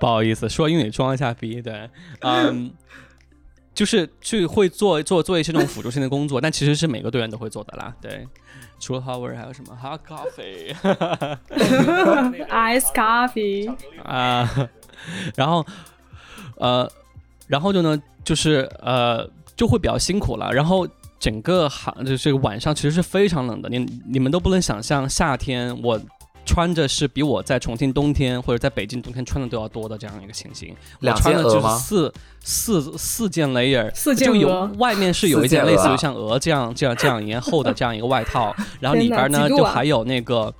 [0.00, 1.88] 不好意思，说英语装一下逼，对，
[2.20, 2.72] 嗯，
[3.74, 8.26] 就是去会做做做一些这种辅助性的工作，但其实是每个队员都会做的啦，对。
[8.78, 10.74] 除了 hot water 还有什么？hot coffee
[12.48, 14.68] Ice coffee，啊，
[15.34, 15.64] 然后
[16.56, 16.90] 呃，
[17.46, 20.86] 然后就呢，就是呃，就会比较辛苦了，然后。
[21.18, 25.98] 整个行就是晚上其实是非常冷的，你你们都不能想象夏天我
[26.46, 30.70] 穿着是比我在重庆冬天或者在北京冬天穿的都要多的这样一个情形。
[30.70, 31.76] 我两穿的就是件鹅吗？
[31.76, 40.54] 四四四件 layer，四件就有外面是有一件类似于像鹅这样这样这样一件厚的这样一个外套， 然后里边呢啊就还有那个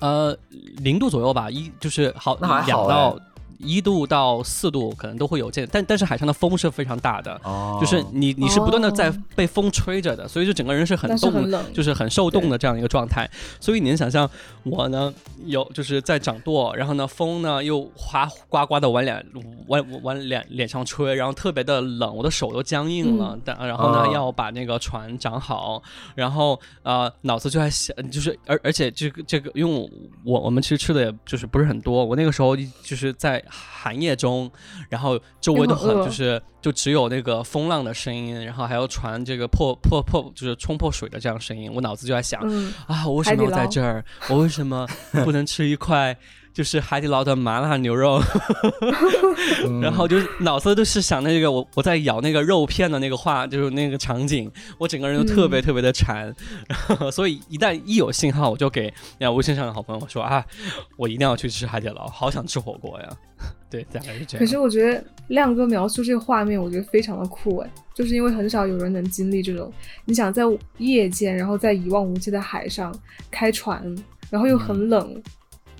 [0.00, 0.36] 呃
[0.78, 3.22] 零度左右吧，一就是好好两到哎
[3.64, 13.28] 一度到四度可能都会有这，但但是海上的风是非常大的，哦，就是你你是不断的在哦被风吹着的，所以就整个人是很冻很就是很受冻的这样一个状态。
[13.60, 14.28] 所以你能想象
[14.62, 15.12] 我呢
[15.46, 19.24] 有就是在掌舵，然后呢风呢又哗呱呱的往脸
[19.66, 23.38] 往往脸脸上吹，然后特别的冷，我的手都僵硬了。
[23.44, 25.82] 但然后呢、哦要把那个船掌好，
[26.14, 29.90] 然后呃脑子就在想，就是而而且这个这个，因为
[30.24, 34.50] 我我们其实吃的也就是不是很多，我那个时候就是在寒夜中，
[34.88, 44.04] 然后周围都又很就是就只有那个风浪的声音，然后还有船这个破破破就是冲破水的这样声音，我脑子就在想、嗯，啊，我为什么要在这儿？
[44.28, 44.86] 我为什么
[45.24, 46.16] 不能吃一块
[46.54, 48.22] 就是海底捞的麻辣牛肉？
[49.66, 56.32] 嗯 然后就是脑子都是想那个我我在咬那个肉片的那个画，就是那个场景，我整个人就特别嗯特别的馋，
[56.88, 60.44] 然后所以一旦一有信号，我就给那微信上的好朋友说啊，
[60.96, 63.08] 我一定要去吃海底捞，好想吃火锅呀。
[63.68, 64.38] 对，大概是这样。
[64.38, 69.70] 可是我觉得亮哥描述这个画面，我觉得非常的酷哎，就是因为很少有人能经历这种，
[70.04, 70.44] 你想在
[70.78, 72.94] 夜间，然后在一望无际的海上
[73.32, 73.82] 开船，
[74.30, 75.20] 然后又很冷，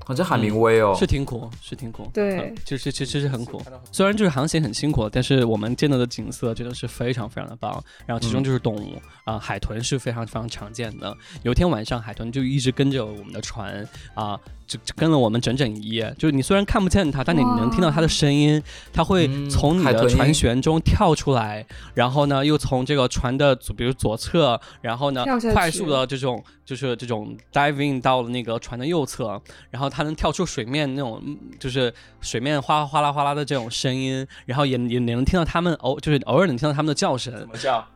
[0.04, 3.60] 好像海明威哦，是挺苦，是挺苦，对嗯就是其实是很苦。
[3.90, 7.82] 虽然就是航行很辛苦，但是我们见到的景色真的是非常非常的棒。
[8.06, 11.16] 然后其中就是动物啊、海豚是非常非常常见的。
[11.42, 16.14] 有一天晚上，海豚就一直跟着我们的船啊，就就跟了我们整整一夜。
[16.18, 18.62] 就是你虽然看不见它，但你能听到它的声音，
[18.92, 21.64] 它会嗯从你的船舷中跳出来，
[21.94, 29.40] 然后呢又从这个船的左，比如左侧，然后呢快速的这种就是这种 diving 到了那个船的右侧，
[29.70, 37.86] 然后它能跳出水面那种，嗯就是水面哗哗啦哗啦的这种声音，然后也也也能听到它们偶就是偶尔能听到它们的叫声，怎么叫？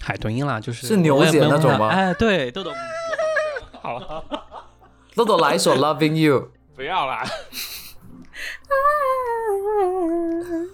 [0.00, 0.86] 海豚音啦，就是。
[0.86, 1.88] 是牛姐那种吗？
[1.88, 2.72] 哎，对，豆豆，
[3.80, 4.24] 好了，
[5.14, 7.24] 豆豆来一首 Loving You，不要啦。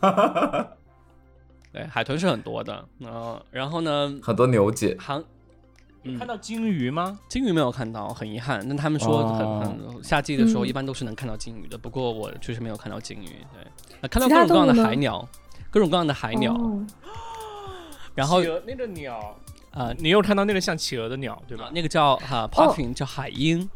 [1.70, 5.22] 对，海豚是很多的，呃，然后呢，很多牛姐，航。
[6.14, 6.18] 嗯。
[6.18, 7.18] 看到鲸鱼吗？
[7.28, 8.66] 鲸鱼没有看到，很遗憾。
[8.66, 9.92] 那他们说很、哦。
[9.92, 10.68] 很夏季的时候嗯。
[10.68, 13.28] 一般都是能看到鲸鱼的，不过我确实没有看到鲸鱼。
[13.52, 13.66] 对，
[14.00, 15.28] 呃看到各种各样的海鸟，
[15.70, 16.84] 各种各样的海鸟，哦。
[18.14, 19.36] 然后那个鸟，
[19.72, 21.70] 呃你有看到那个像企鹅的鸟对吧？
[21.72, 23.68] 那个叫哈、puffin、叫海鹰，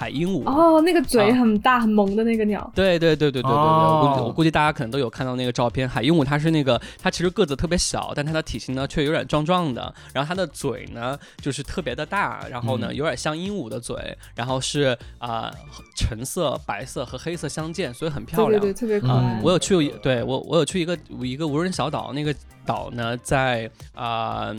[0.00, 0.42] 海鹦鹉。
[0.48, 2.72] 哦，那个嘴啊很大、很萌的那个鸟。
[2.74, 5.86] 对对对对对对对，我估计哦我估计大家可能都有看到那个照片。
[5.86, 9.94] 海鹦鹉它是那个，它其实个子特别小，但它的体型呢却有点壮壮的。
[10.14, 15.52] 然后它的嘴呢就是特别的大，然后呢嗯有点像鹦鹉的嘴，然后是啊、
[15.94, 18.58] 橙色、白色和黑色相间，所以很漂亮。
[18.58, 19.40] 对对对，特别可嗯爱。
[19.44, 22.34] 我有去，对我我有去一个一个无人小岛，那个
[22.64, 24.46] 岛呢在啊。
[24.48, 24.56] 呃，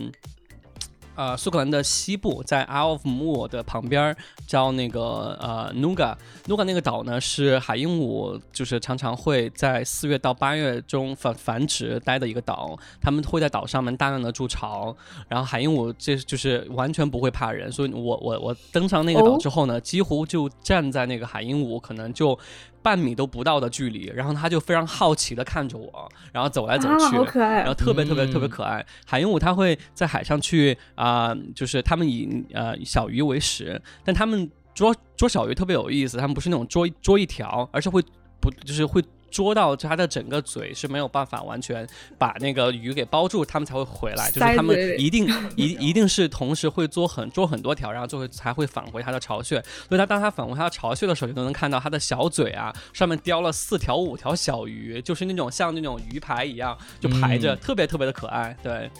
[1.37, 4.17] 苏格兰的西部，在 Isle of Moor 的旁边儿，
[4.47, 6.15] 叫那个呃 Nuga。
[6.47, 12.77] Nuga 那个岛呢，是海鹦鹉就是常常会在四月到八月中繁繁殖待的一个岛。
[13.01, 14.95] 他们会在岛上面大量的筑巢，
[15.27, 22.37] 然后海鹦鹉这就是完全不会怕人，所以我我我登上那个岛哦之后呢，几乎就站在那个海鹦鹉可能就
[22.81, 27.73] 半米都不到的距离，然后他就非常好奇的看着我，然后走来走啊，去，好可爱然后！
[27.73, 28.85] 特别特别特别嗯可爱。
[29.05, 38.01] 海鹦鹉它会在海上去啊、就是它们以呃小鱼为食，但他们捉捉小鱼特别有意思，他们不是那种捉捉一条，而是会
[38.39, 39.03] 不就是会。
[39.31, 44.27] 捉到它的整个嘴是没有办法完全把那个鱼给包住，它们才会回来。
[44.27, 49.59] 就是塞它们一定 一一定是同时会捉很捉很多条，然后就会才会返回它的巢穴。
[49.87, 58.55] 所以它当它返回它的巢穴的时候，你都能看到它的小嘴啊上面叼了四条五条小鱼，就是那种像那种鱼排一样就排着，嗯特别特别的可爱。
[58.61, 58.91] 对，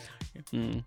[0.53, 0.81] 嗯。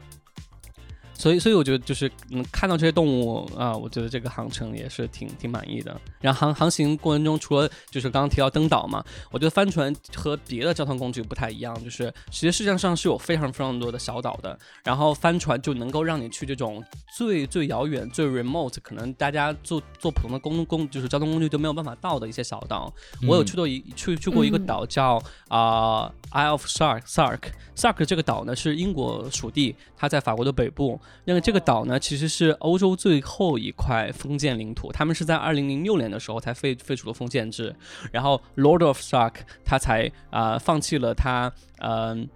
[1.17, 5.99] 所以，所以我觉得就是嗯，看到这些动物啊、我觉得这个航程也是挺挺满意的。
[6.21, 16.83] 然后航航行过程中，除了就是刚刚提到登岛嘛，我觉得帆船和别的交通工具不太一样，就是其实世界上是有非常非常多的小岛的，然后帆船就能够让你去这种
[17.17, 22.93] 最最遥远、最 remote，可能大家坐坐普通的公公就是交通工具都没有办法到的一些小岛。
[23.29, 27.41] 我有去过一去去过一个嗯岛叫啊、Isle of Sark Sark
[27.77, 31.01] Sark 这个岛呢是英国属地，它在法国的北部。
[31.25, 37.75] 那个这个岛呢其实是欧洲最后一块封建领土，他们是在二零零六年的时候才废废除了封建制，
[38.13, 39.35] 然后 Lord of Sark
[39.65, 42.29] 他才啊、放弃了他嗯。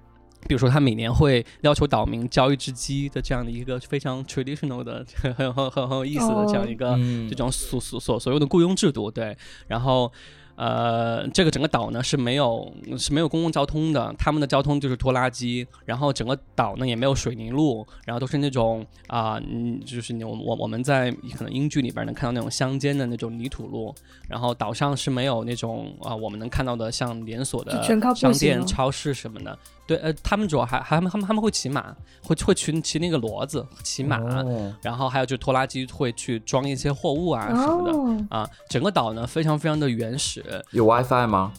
[0.46, 10.10] 比如说，他每年会要求岛民交一只鸡的这样的一个非常 traditional 的、很很很很很有意思的这样一个、嗯这种所所所所用的雇佣制度，对，然后。
[10.58, 23.94] 呃，这个整个岛呢是没有是没有公共交通的，他们的交通就是拖拉机，然后整个岛呢也没有水泥路，然后都是那种啊、嗯，就是你我我我们在可能英剧里边能看到那种乡间的那种泥土路，
[24.28, 27.80] 然后岛上是没有那种啊、我们能看到的像连锁的
[28.16, 29.56] 商店、超市什么的。
[29.86, 37.92] 对，呃，他们主要还还他们他们会骑马，会会骑骑那个骡子，骑马，哦然后还有就拖拉机会去装一些货物啊什么的。
[37.96, 41.52] 哦，啊，整个岛呢非常非常的原始，有 WiFi 吗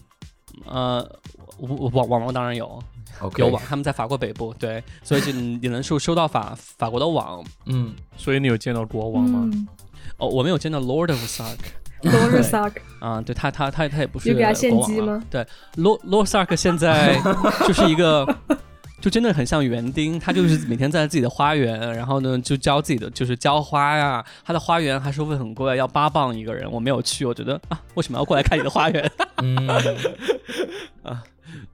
[0.66, 1.08] 呃，
[1.60, 2.82] 网网网络当然有
[3.38, 7.44] 有网，他们在法国北部，对，所以就你你能收收到法法国的网。
[7.66, 9.50] 嗯，所以你有见到国王吗？
[9.54, 9.68] 嗯
[10.18, 17.22] 哦，我没有见到 Lord of Sark，Lord of Sark，啊， 对他他他他也不是有给他献国王啊鸡吗对，Lord Lord Sark 现在
[17.66, 18.28] 就是一个。
[19.02, 24.24] 就真的很像园丁，他就是每天在自己的花园，然后呢就浇自己的就是浇花呀。
[24.44, 26.70] 他的花园还收费很贵，要八磅一个人。
[26.70, 29.12] 我没有去，我觉得啊，为什么要过来看你的花园？
[29.42, 29.68] 嗯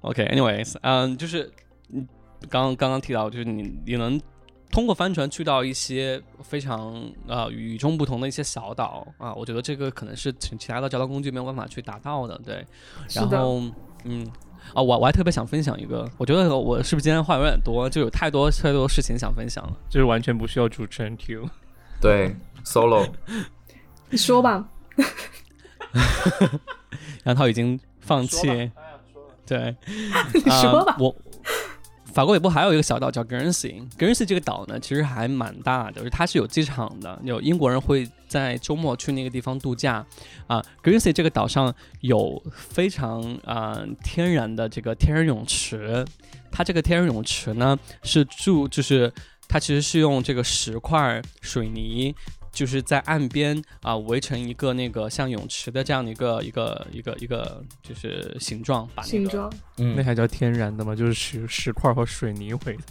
[0.01, 1.51] OK，anyways，、嗯，就是
[1.91, 2.07] 嗯，
[2.47, 4.21] 刚刚刚提到，就是你你能
[4.71, 12.63] 通过帆船去到一些非常呃与众不同的一些小岛啊，我觉得这个可能是其其他的交通工具没有办法去达到的，对。
[13.07, 13.61] 是的，然后
[14.03, 14.29] 嗯。
[14.73, 19.73] 啊，我我还特别想分享一个，我觉得我是不是今天话有点多，就有太多太多事情想分享了。
[19.89, 21.47] 就是完全不需要主持人 Q。
[22.01, 23.09] 对，solo，
[24.09, 24.67] 你说吧，
[27.23, 28.71] 杨涛已经放弃，
[29.45, 29.75] 对，
[30.33, 30.97] 你说吧啊。
[30.99, 31.15] 我
[32.15, 40.05] 法国北部还有一个小岛叫 Guernsey，Guernsey 这个岛呢，其实还蛮大的，它是有机场的，有英国人会在周末去那个地方度假
[40.47, 40.63] 啊。
[40.81, 46.05] Guernsey 这个岛上有非常啊、天然的这个天然泳池，
[46.49, 49.11] 它这个天然泳池呢是住就是
[49.49, 52.15] 它其实是用这个石块水泥。
[52.55, 60.95] 就是在岸边啊、围成一个那个像泳池的这样的一个一个一个一个就是形状，把那个形状，嗯，那还叫天然的吗？
[60.95, 62.83] 就是石石块和水泥围的。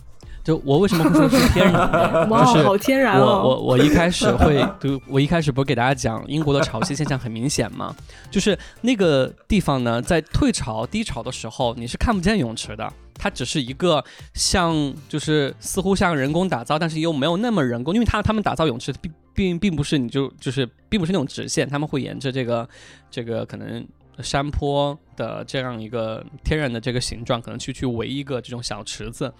[0.44, 2.26] 就我为什么会说是天然的？
[2.28, 3.42] 哇，就是好天然我哦！
[3.48, 7.96] 我我一开始会，就我一开始不是给大家讲英国的潮汐现象很明显吗？
[8.30, 14.04] 就是那个地方呢，在退潮、低潮的时候，你是看不见泳池的，它只是一个
[14.34, 22.68] 像，就是似乎像人工打造，但是又没有那么人工，因为它他们打造泳池并并并不是你就就是并不是那种直线，他们会沿着这个
[23.10, 23.86] 这个可能。
[24.22, 29.34] 山坡的这样一个天然的这个形状，可能去去围一个这种小池子，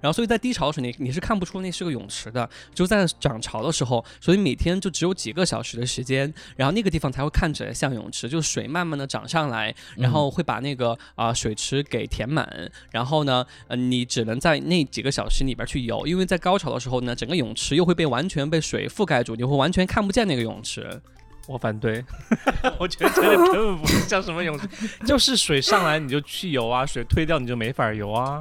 [0.00, 21.00] 然后所以在低潮的时候，你你是看不出那是个泳池的，就在涨潮的时候，所以每天就只有几个小时的时间，然后那个地方才会看起来像泳池，就是水慢慢的涨上来，然后会把那个啊、水池给填满，然后呢，呃，你只能在那几个小时里边去游，因为在高潮的时候呢，整个泳池又会被完全被水覆盖住，你会完全看不见那个泳池。
[21.46, 22.04] 我反对，
[22.78, 24.68] 我觉得这个根本不像什么泳池，
[25.06, 28.38] 就是水上来你就去游啊，水退掉你就没法游啊。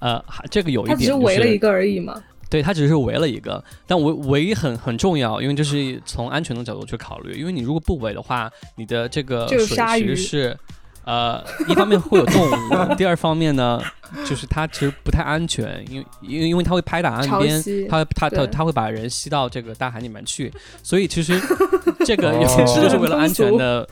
[0.00, 2.22] 呃，还这个有一他只点、就是围了一个而已嘛。
[2.50, 7.38] 对，它只是围了一个，但围围很很重要，因为这是从安全的角度去考虑。
[7.38, 10.56] 因为你如果不围的话，你的这个水池是，
[11.04, 13.78] 呃，一方面会有动物， 第二方面呢，
[14.24, 20.50] 就是它其实不太安全，因为因为因为它会拍打岸边，它它它它会把人吸到这个大海里面去，
[20.82, 21.38] 所以其实
[22.06, 23.86] 这个 哦泳池就是为了安全的。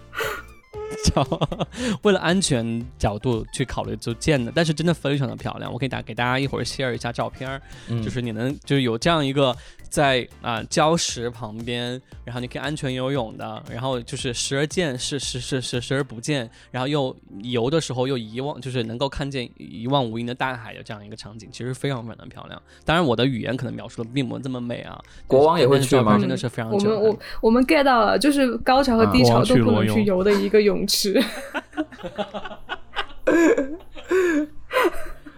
[1.05, 1.49] 角
[2.03, 5.73] 为了安全角度去考虑就建的，但是真的非常的漂亮。
[5.73, 9.55] 我可以打给大家一会儿 share 一下照片，嗯就是你能就是有这样一个
[9.89, 22.61] 在啊、礁石旁边，然后你可以安全游泳的，然后就是时而见是时时时时而不见，然后又游的时候又一望就是能够看见一望无垠的大海的这样一个场景，其实非常非常的漂亮。
[22.85, 31.23] 当然我的语言可能描述的并不这么美啊，国王也会去吗真的是非常我们我我们 get 到了，就是高潮和低啊潮都不能去游的一个泳池。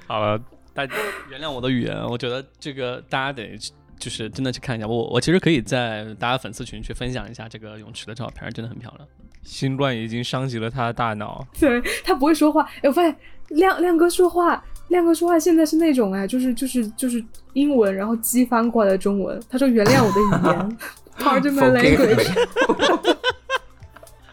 [0.07, 0.38] 好了，
[0.74, 0.84] 大
[1.30, 3.59] 原谅我的语言，我觉得这个大家得
[3.99, 4.86] 就是真的去看一下。
[4.86, 9.09] 我我其实可以在大家粉丝群去分享一下这个泳池的照片，真的很漂亮。
[9.42, 11.46] 新冠已经伤及了他的大脑。
[11.59, 13.16] 对他不会说话，哎，我发现
[13.49, 17.24] 亮亮哥说话，亮哥说话现在是那种哎，就是就是就是
[17.55, 19.40] 英文，然后激翻过来的中文。
[19.49, 20.78] 他说原谅我的语言，
[21.18, 23.18] Pardon my Forgive language。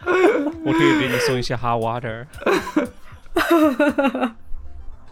[0.64, 2.26] 我可以给你送一些 hot water。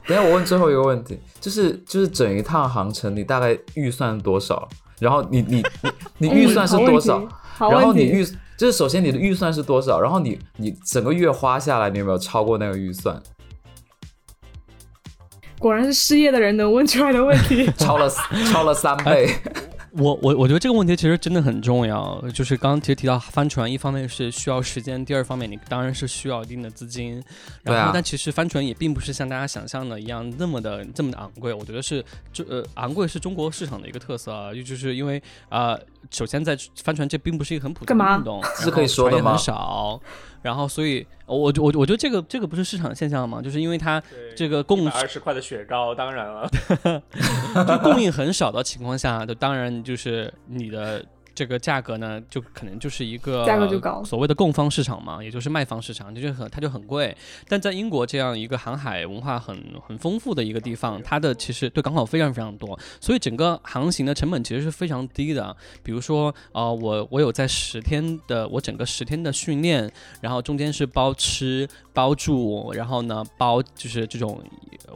[0.06, 4.68] 等下我问最后一个问题，就是就是整一趟航程你大概预算多少？
[5.00, 7.26] 然后你你你你 预算是多少？
[7.58, 8.24] 然后你预
[8.56, 10.00] 就是首先你的预算是多少？
[10.00, 13.20] 然后你你整个月花下来，你有没有超过那个预算？
[15.58, 17.70] 果然是失业的人能问出来的问题。
[17.78, 18.06] 超了
[18.52, 19.30] 超了三倍。
[19.96, 27.14] 我我我觉得这个问题其实真的很重要，就是刚刚其实提到帆船，一方面是需要时间，第二方面你当然是需要一定的资金，
[27.62, 35.80] 然后、对啊但其实帆船也并不是像大家想象的一样那么的这么的昂贵，我觉得是这呃昂贵是中国市场的一个特色啊，就是因为啊、呃
[36.10, 39.98] 首先在帆船这并不是一个很普通的运动， 是可以说的吗很少，
[40.42, 44.00] 然后所以我我我觉得这个这个不是市场现象嘛，就是因为它
[44.36, 46.46] 这个供二十块的雪糕，当然了，
[47.66, 51.04] 就供应很少的情况下，就当然就是你的
[51.34, 57.16] 这个价格呢，就可能就是一个价格就高所谓的供方市场嘛，也就是卖方市场，就是很它就很贵。
[57.48, 59.56] 但在英国这样一个航海文化很
[59.86, 65.54] 很丰富的一个地方，它的其实对港口非常非常多，所以整个航行的成本其实是非常低的。
[65.82, 74.40] 比如说，呃，我我有在十天的我整个十天的训练，然后中间是包吃包住，然后呢包就是这种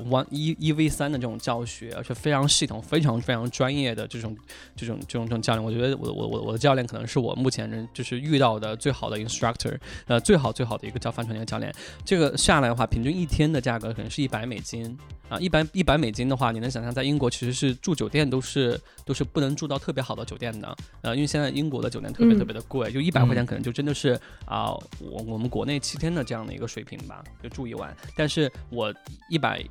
[0.09, 4.37] one 一一 v 三的这种教学，而且非常系统、非常非常专业的这种
[4.77, 5.65] 这种这种这种教练。
[5.65, 9.77] 我觉得我我我我的教练可能是我目前人就是遇到的最好的 instructor，
[10.07, 11.75] 呃，最好最好的一个教帆船的教练。
[12.05, 14.97] 这个下来的话，平均一天的价格可能是一百美金
[15.29, 27.95] 啊，一百一百美金的话，你能想象在英国其实是住酒店都是都是不能住到特别好的酒店的，呃，因为现在英国的酒店特别嗯特别的贵，就一百块钱可能就真的是啊、我我们国内七天的这样的一个水平吧，就住一晚。
[28.17, 28.93] 但是我
[29.29, 29.63] 一百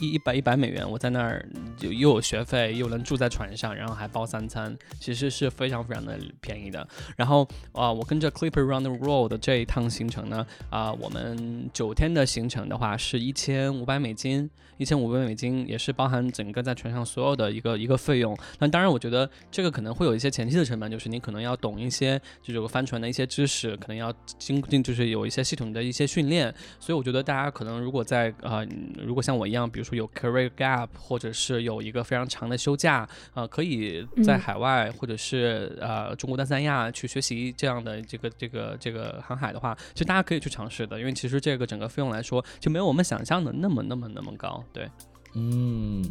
[0.00, 1.44] 一一百一百美元，我在那儿
[1.76, 6.86] 就又有学费，又能住在船上，然后还包三餐，其实是非常非常的便宜的。
[7.16, 18.36] 然后啊、我跟着 Clipper Round the World 的这一趟行程呢，啊、我们九天的行程的话是一千五百美金，一千五百美金也是包含整个在船上所有的一个一个费用。
[18.58, 26.52] 那当然，我觉得这个可能会有一些前期的成本，就是你可能要懂一些这种帆船的一些知识，可能要经就是有一些系统的一些训练。
[26.80, 28.66] 所以我觉得大家可能如果在呃，
[29.04, 44.62] 如果像我一样，比说有 career gap，或者是有一个非常长的休假，呃，可以在嗯海外、或者是呃中国的三亚去学习这样的这个这个这个航海的话，其实大家可以去尝试的，因为其实这个整个费用来说就没有我们想象的那么那么那么高。
[44.72, 44.88] 对，
[45.34, 46.02] 嗯，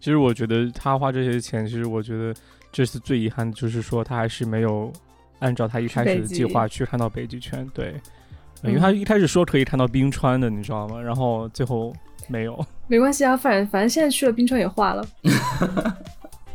[0.00, 2.34] 其实我觉得他花这些钱，其实我觉得
[2.72, 4.92] 这次最遗憾的就是说他还是没有
[5.38, 7.94] 按照他一开始的计划去看到北极圈，对，
[8.62, 11.00] 呃因为他一开始说可以看到冰川的，你知道吗？
[11.00, 11.94] 然后最后
[12.28, 12.66] 没有。
[12.86, 15.06] 没关系啊，反正反正现在去了冰川也化了。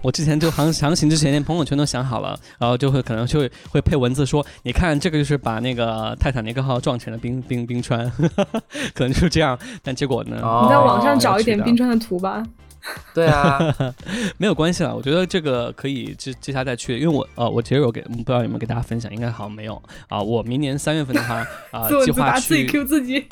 [0.01, 8.09] 我之前就航航行之前连朋友圈都想好了，然后就会可能就会会配文字说，你看这个就是把那个泰坦尼克号撞成了冰冰冰川，
[8.95, 9.59] 可能就是这样。
[9.83, 10.39] 但结果呢？
[10.41, 12.41] 哦你在网上找一点冰川的图吧。
[13.13, 13.59] 对啊，
[14.37, 23.27] 没有关系了，我觉得这个可以接接下来再去，因为我呃，我其实有给不知道有没有给大家分享，应该好像没有啊、我明年三月份的话啊、 计划自答，自己去，Q 自己。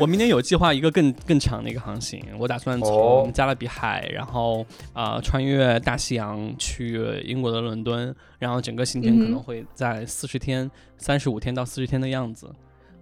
[0.00, 12.50] 我明年有计划一个更更长的一个航行，我打算哦从加勒比海，然后啊、穿越大西洋去英国的伦敦，然后整个行程可能会在四十天、三十五天到四十天的样子。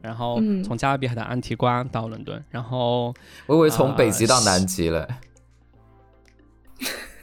[0.02, 3.14] 然后嗯从加勒比海的安提瓜到伦敦，然后
[3.46, 5.06] 我以为从北极到啊南极嘞。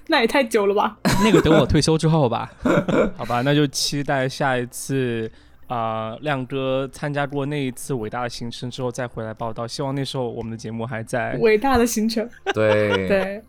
[0.07, 0.97] 那也太久了吧？
[1.23, 2.51] 那个等我退休之后吧。
[3.15, 5.31] 好吧，那就期待下一次
[5.67, 9.67] 啊、亮哥参加过那一次伟大的行程之后再回来报道。
[9.67, 11.37] 希望那时候我们的节目还在。
[11.41, 13.43] 伟大的行程，对，对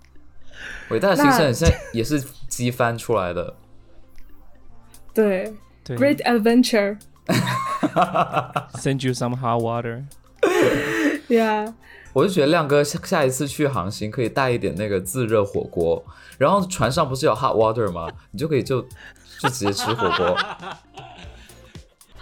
[0.91, 3.55] 伟大的行程那很像也是机翻出来的。
[5.15, 6.99] 对对，Great Adventure，
[8.75, 10.05] Send you some hot water。
[11.29, 11.73] yeah，
[12.13, 16.05] 我就觉得亮哥下下一次去航行可以带一点那个自热火锅，
[16.39, 18.09] 然后船上不是有 hot water 吗？
[18.33, 18.81] 你就可以就
[19.39, 20.37] 就直接吃火锅。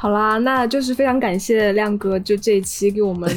[0.00, 3.28] 好啦，那就是非常感谢亮哥，就这一期给我们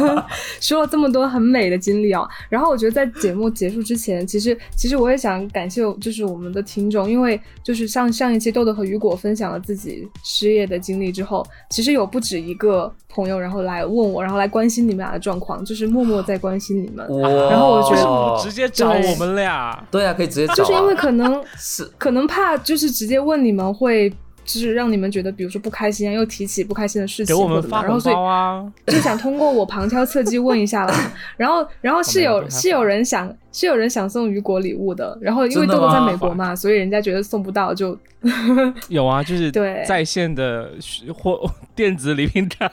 [0.60, 2.28] 说了这么多很美的经历啊。
[2.50, 17.08] 然后我觉得在节目结束之前，其实其实我也想感谢就是我们的听众，因为就是上上一期豆豆和雨果分享了自己失业的经历之后，其实有不止一个朋友然后来问我，然后来关心你们俩的状况，就是默默在关心你们。
[17.22, 17.28] 哇！
[17.48, 19.82] 然后我觉得哦直接找我们俩。
[19.90, 24.12] 对啊，可以直接找、啊，就是因为可能是可能怕就是直接问你们会。
[24.44, 28.72] 就是让你们觉得，比如说不开心啊，又提起不开心的事情给我们或者怎么样，然后发红所以包啊！
[28.86, 31.12] 就想通过我旁敲侧击问一下啦。
[31.36, 37.96] 然后，然后是有有是有人想是有人想送雨果礼物的，然后因为豆豆在美国嘛，所以人家觉得送不到就
[38.88, 40.70] 有啊，就是对在线的
[41.14, 41.40] 或
[41.74, 42.70] 电子礼品卡。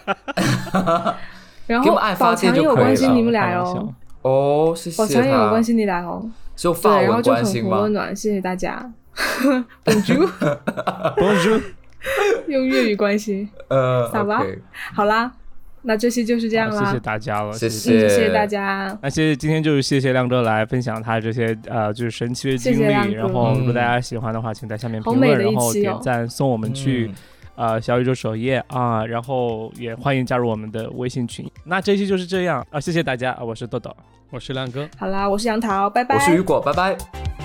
[1.67, 3.93] 然后宝强也有关心你们俩哟，
[4.23, 7.93] 哦，谢谢宝强也有关心你俩哦，对，就发然后文关心就很很温？
[7.93, 8.91] 暖，谢谢大家。
[9.85, 11.61] Bonjour，Bonjour，
[12.47, 13.49] 用粤语关心。
[13.67, 14.43] 呃撒吧
[14.93, 15.31] 好啦，
[15.81, 17.91] 那这期就是这样啦谢谢，大家了，谢谢。
[17.91, 18.97] 嗯，谢谢谢大家。
[19.01, 27.11] 那谢谢今天就是谢谢亮哥来分享他这些呃就是神奇的经历，谢谢然后如果嗯大家喜欢的话，请在下面评论，然后点赞送我们去
[27.57, 31.49] 嗯呃小宇宙首页啊，然后也欢迎加入我们的微信群。
[31.65, 33.95] 那这期就是这样啊，谢谢大家啊，我是豆豆。
[34.31, 34.87] 我是亮哥。
[34.97, 36.15] 好啦，我是杨桃，拜拜。
[36.15, 37.38] 我是雨果，拜拜。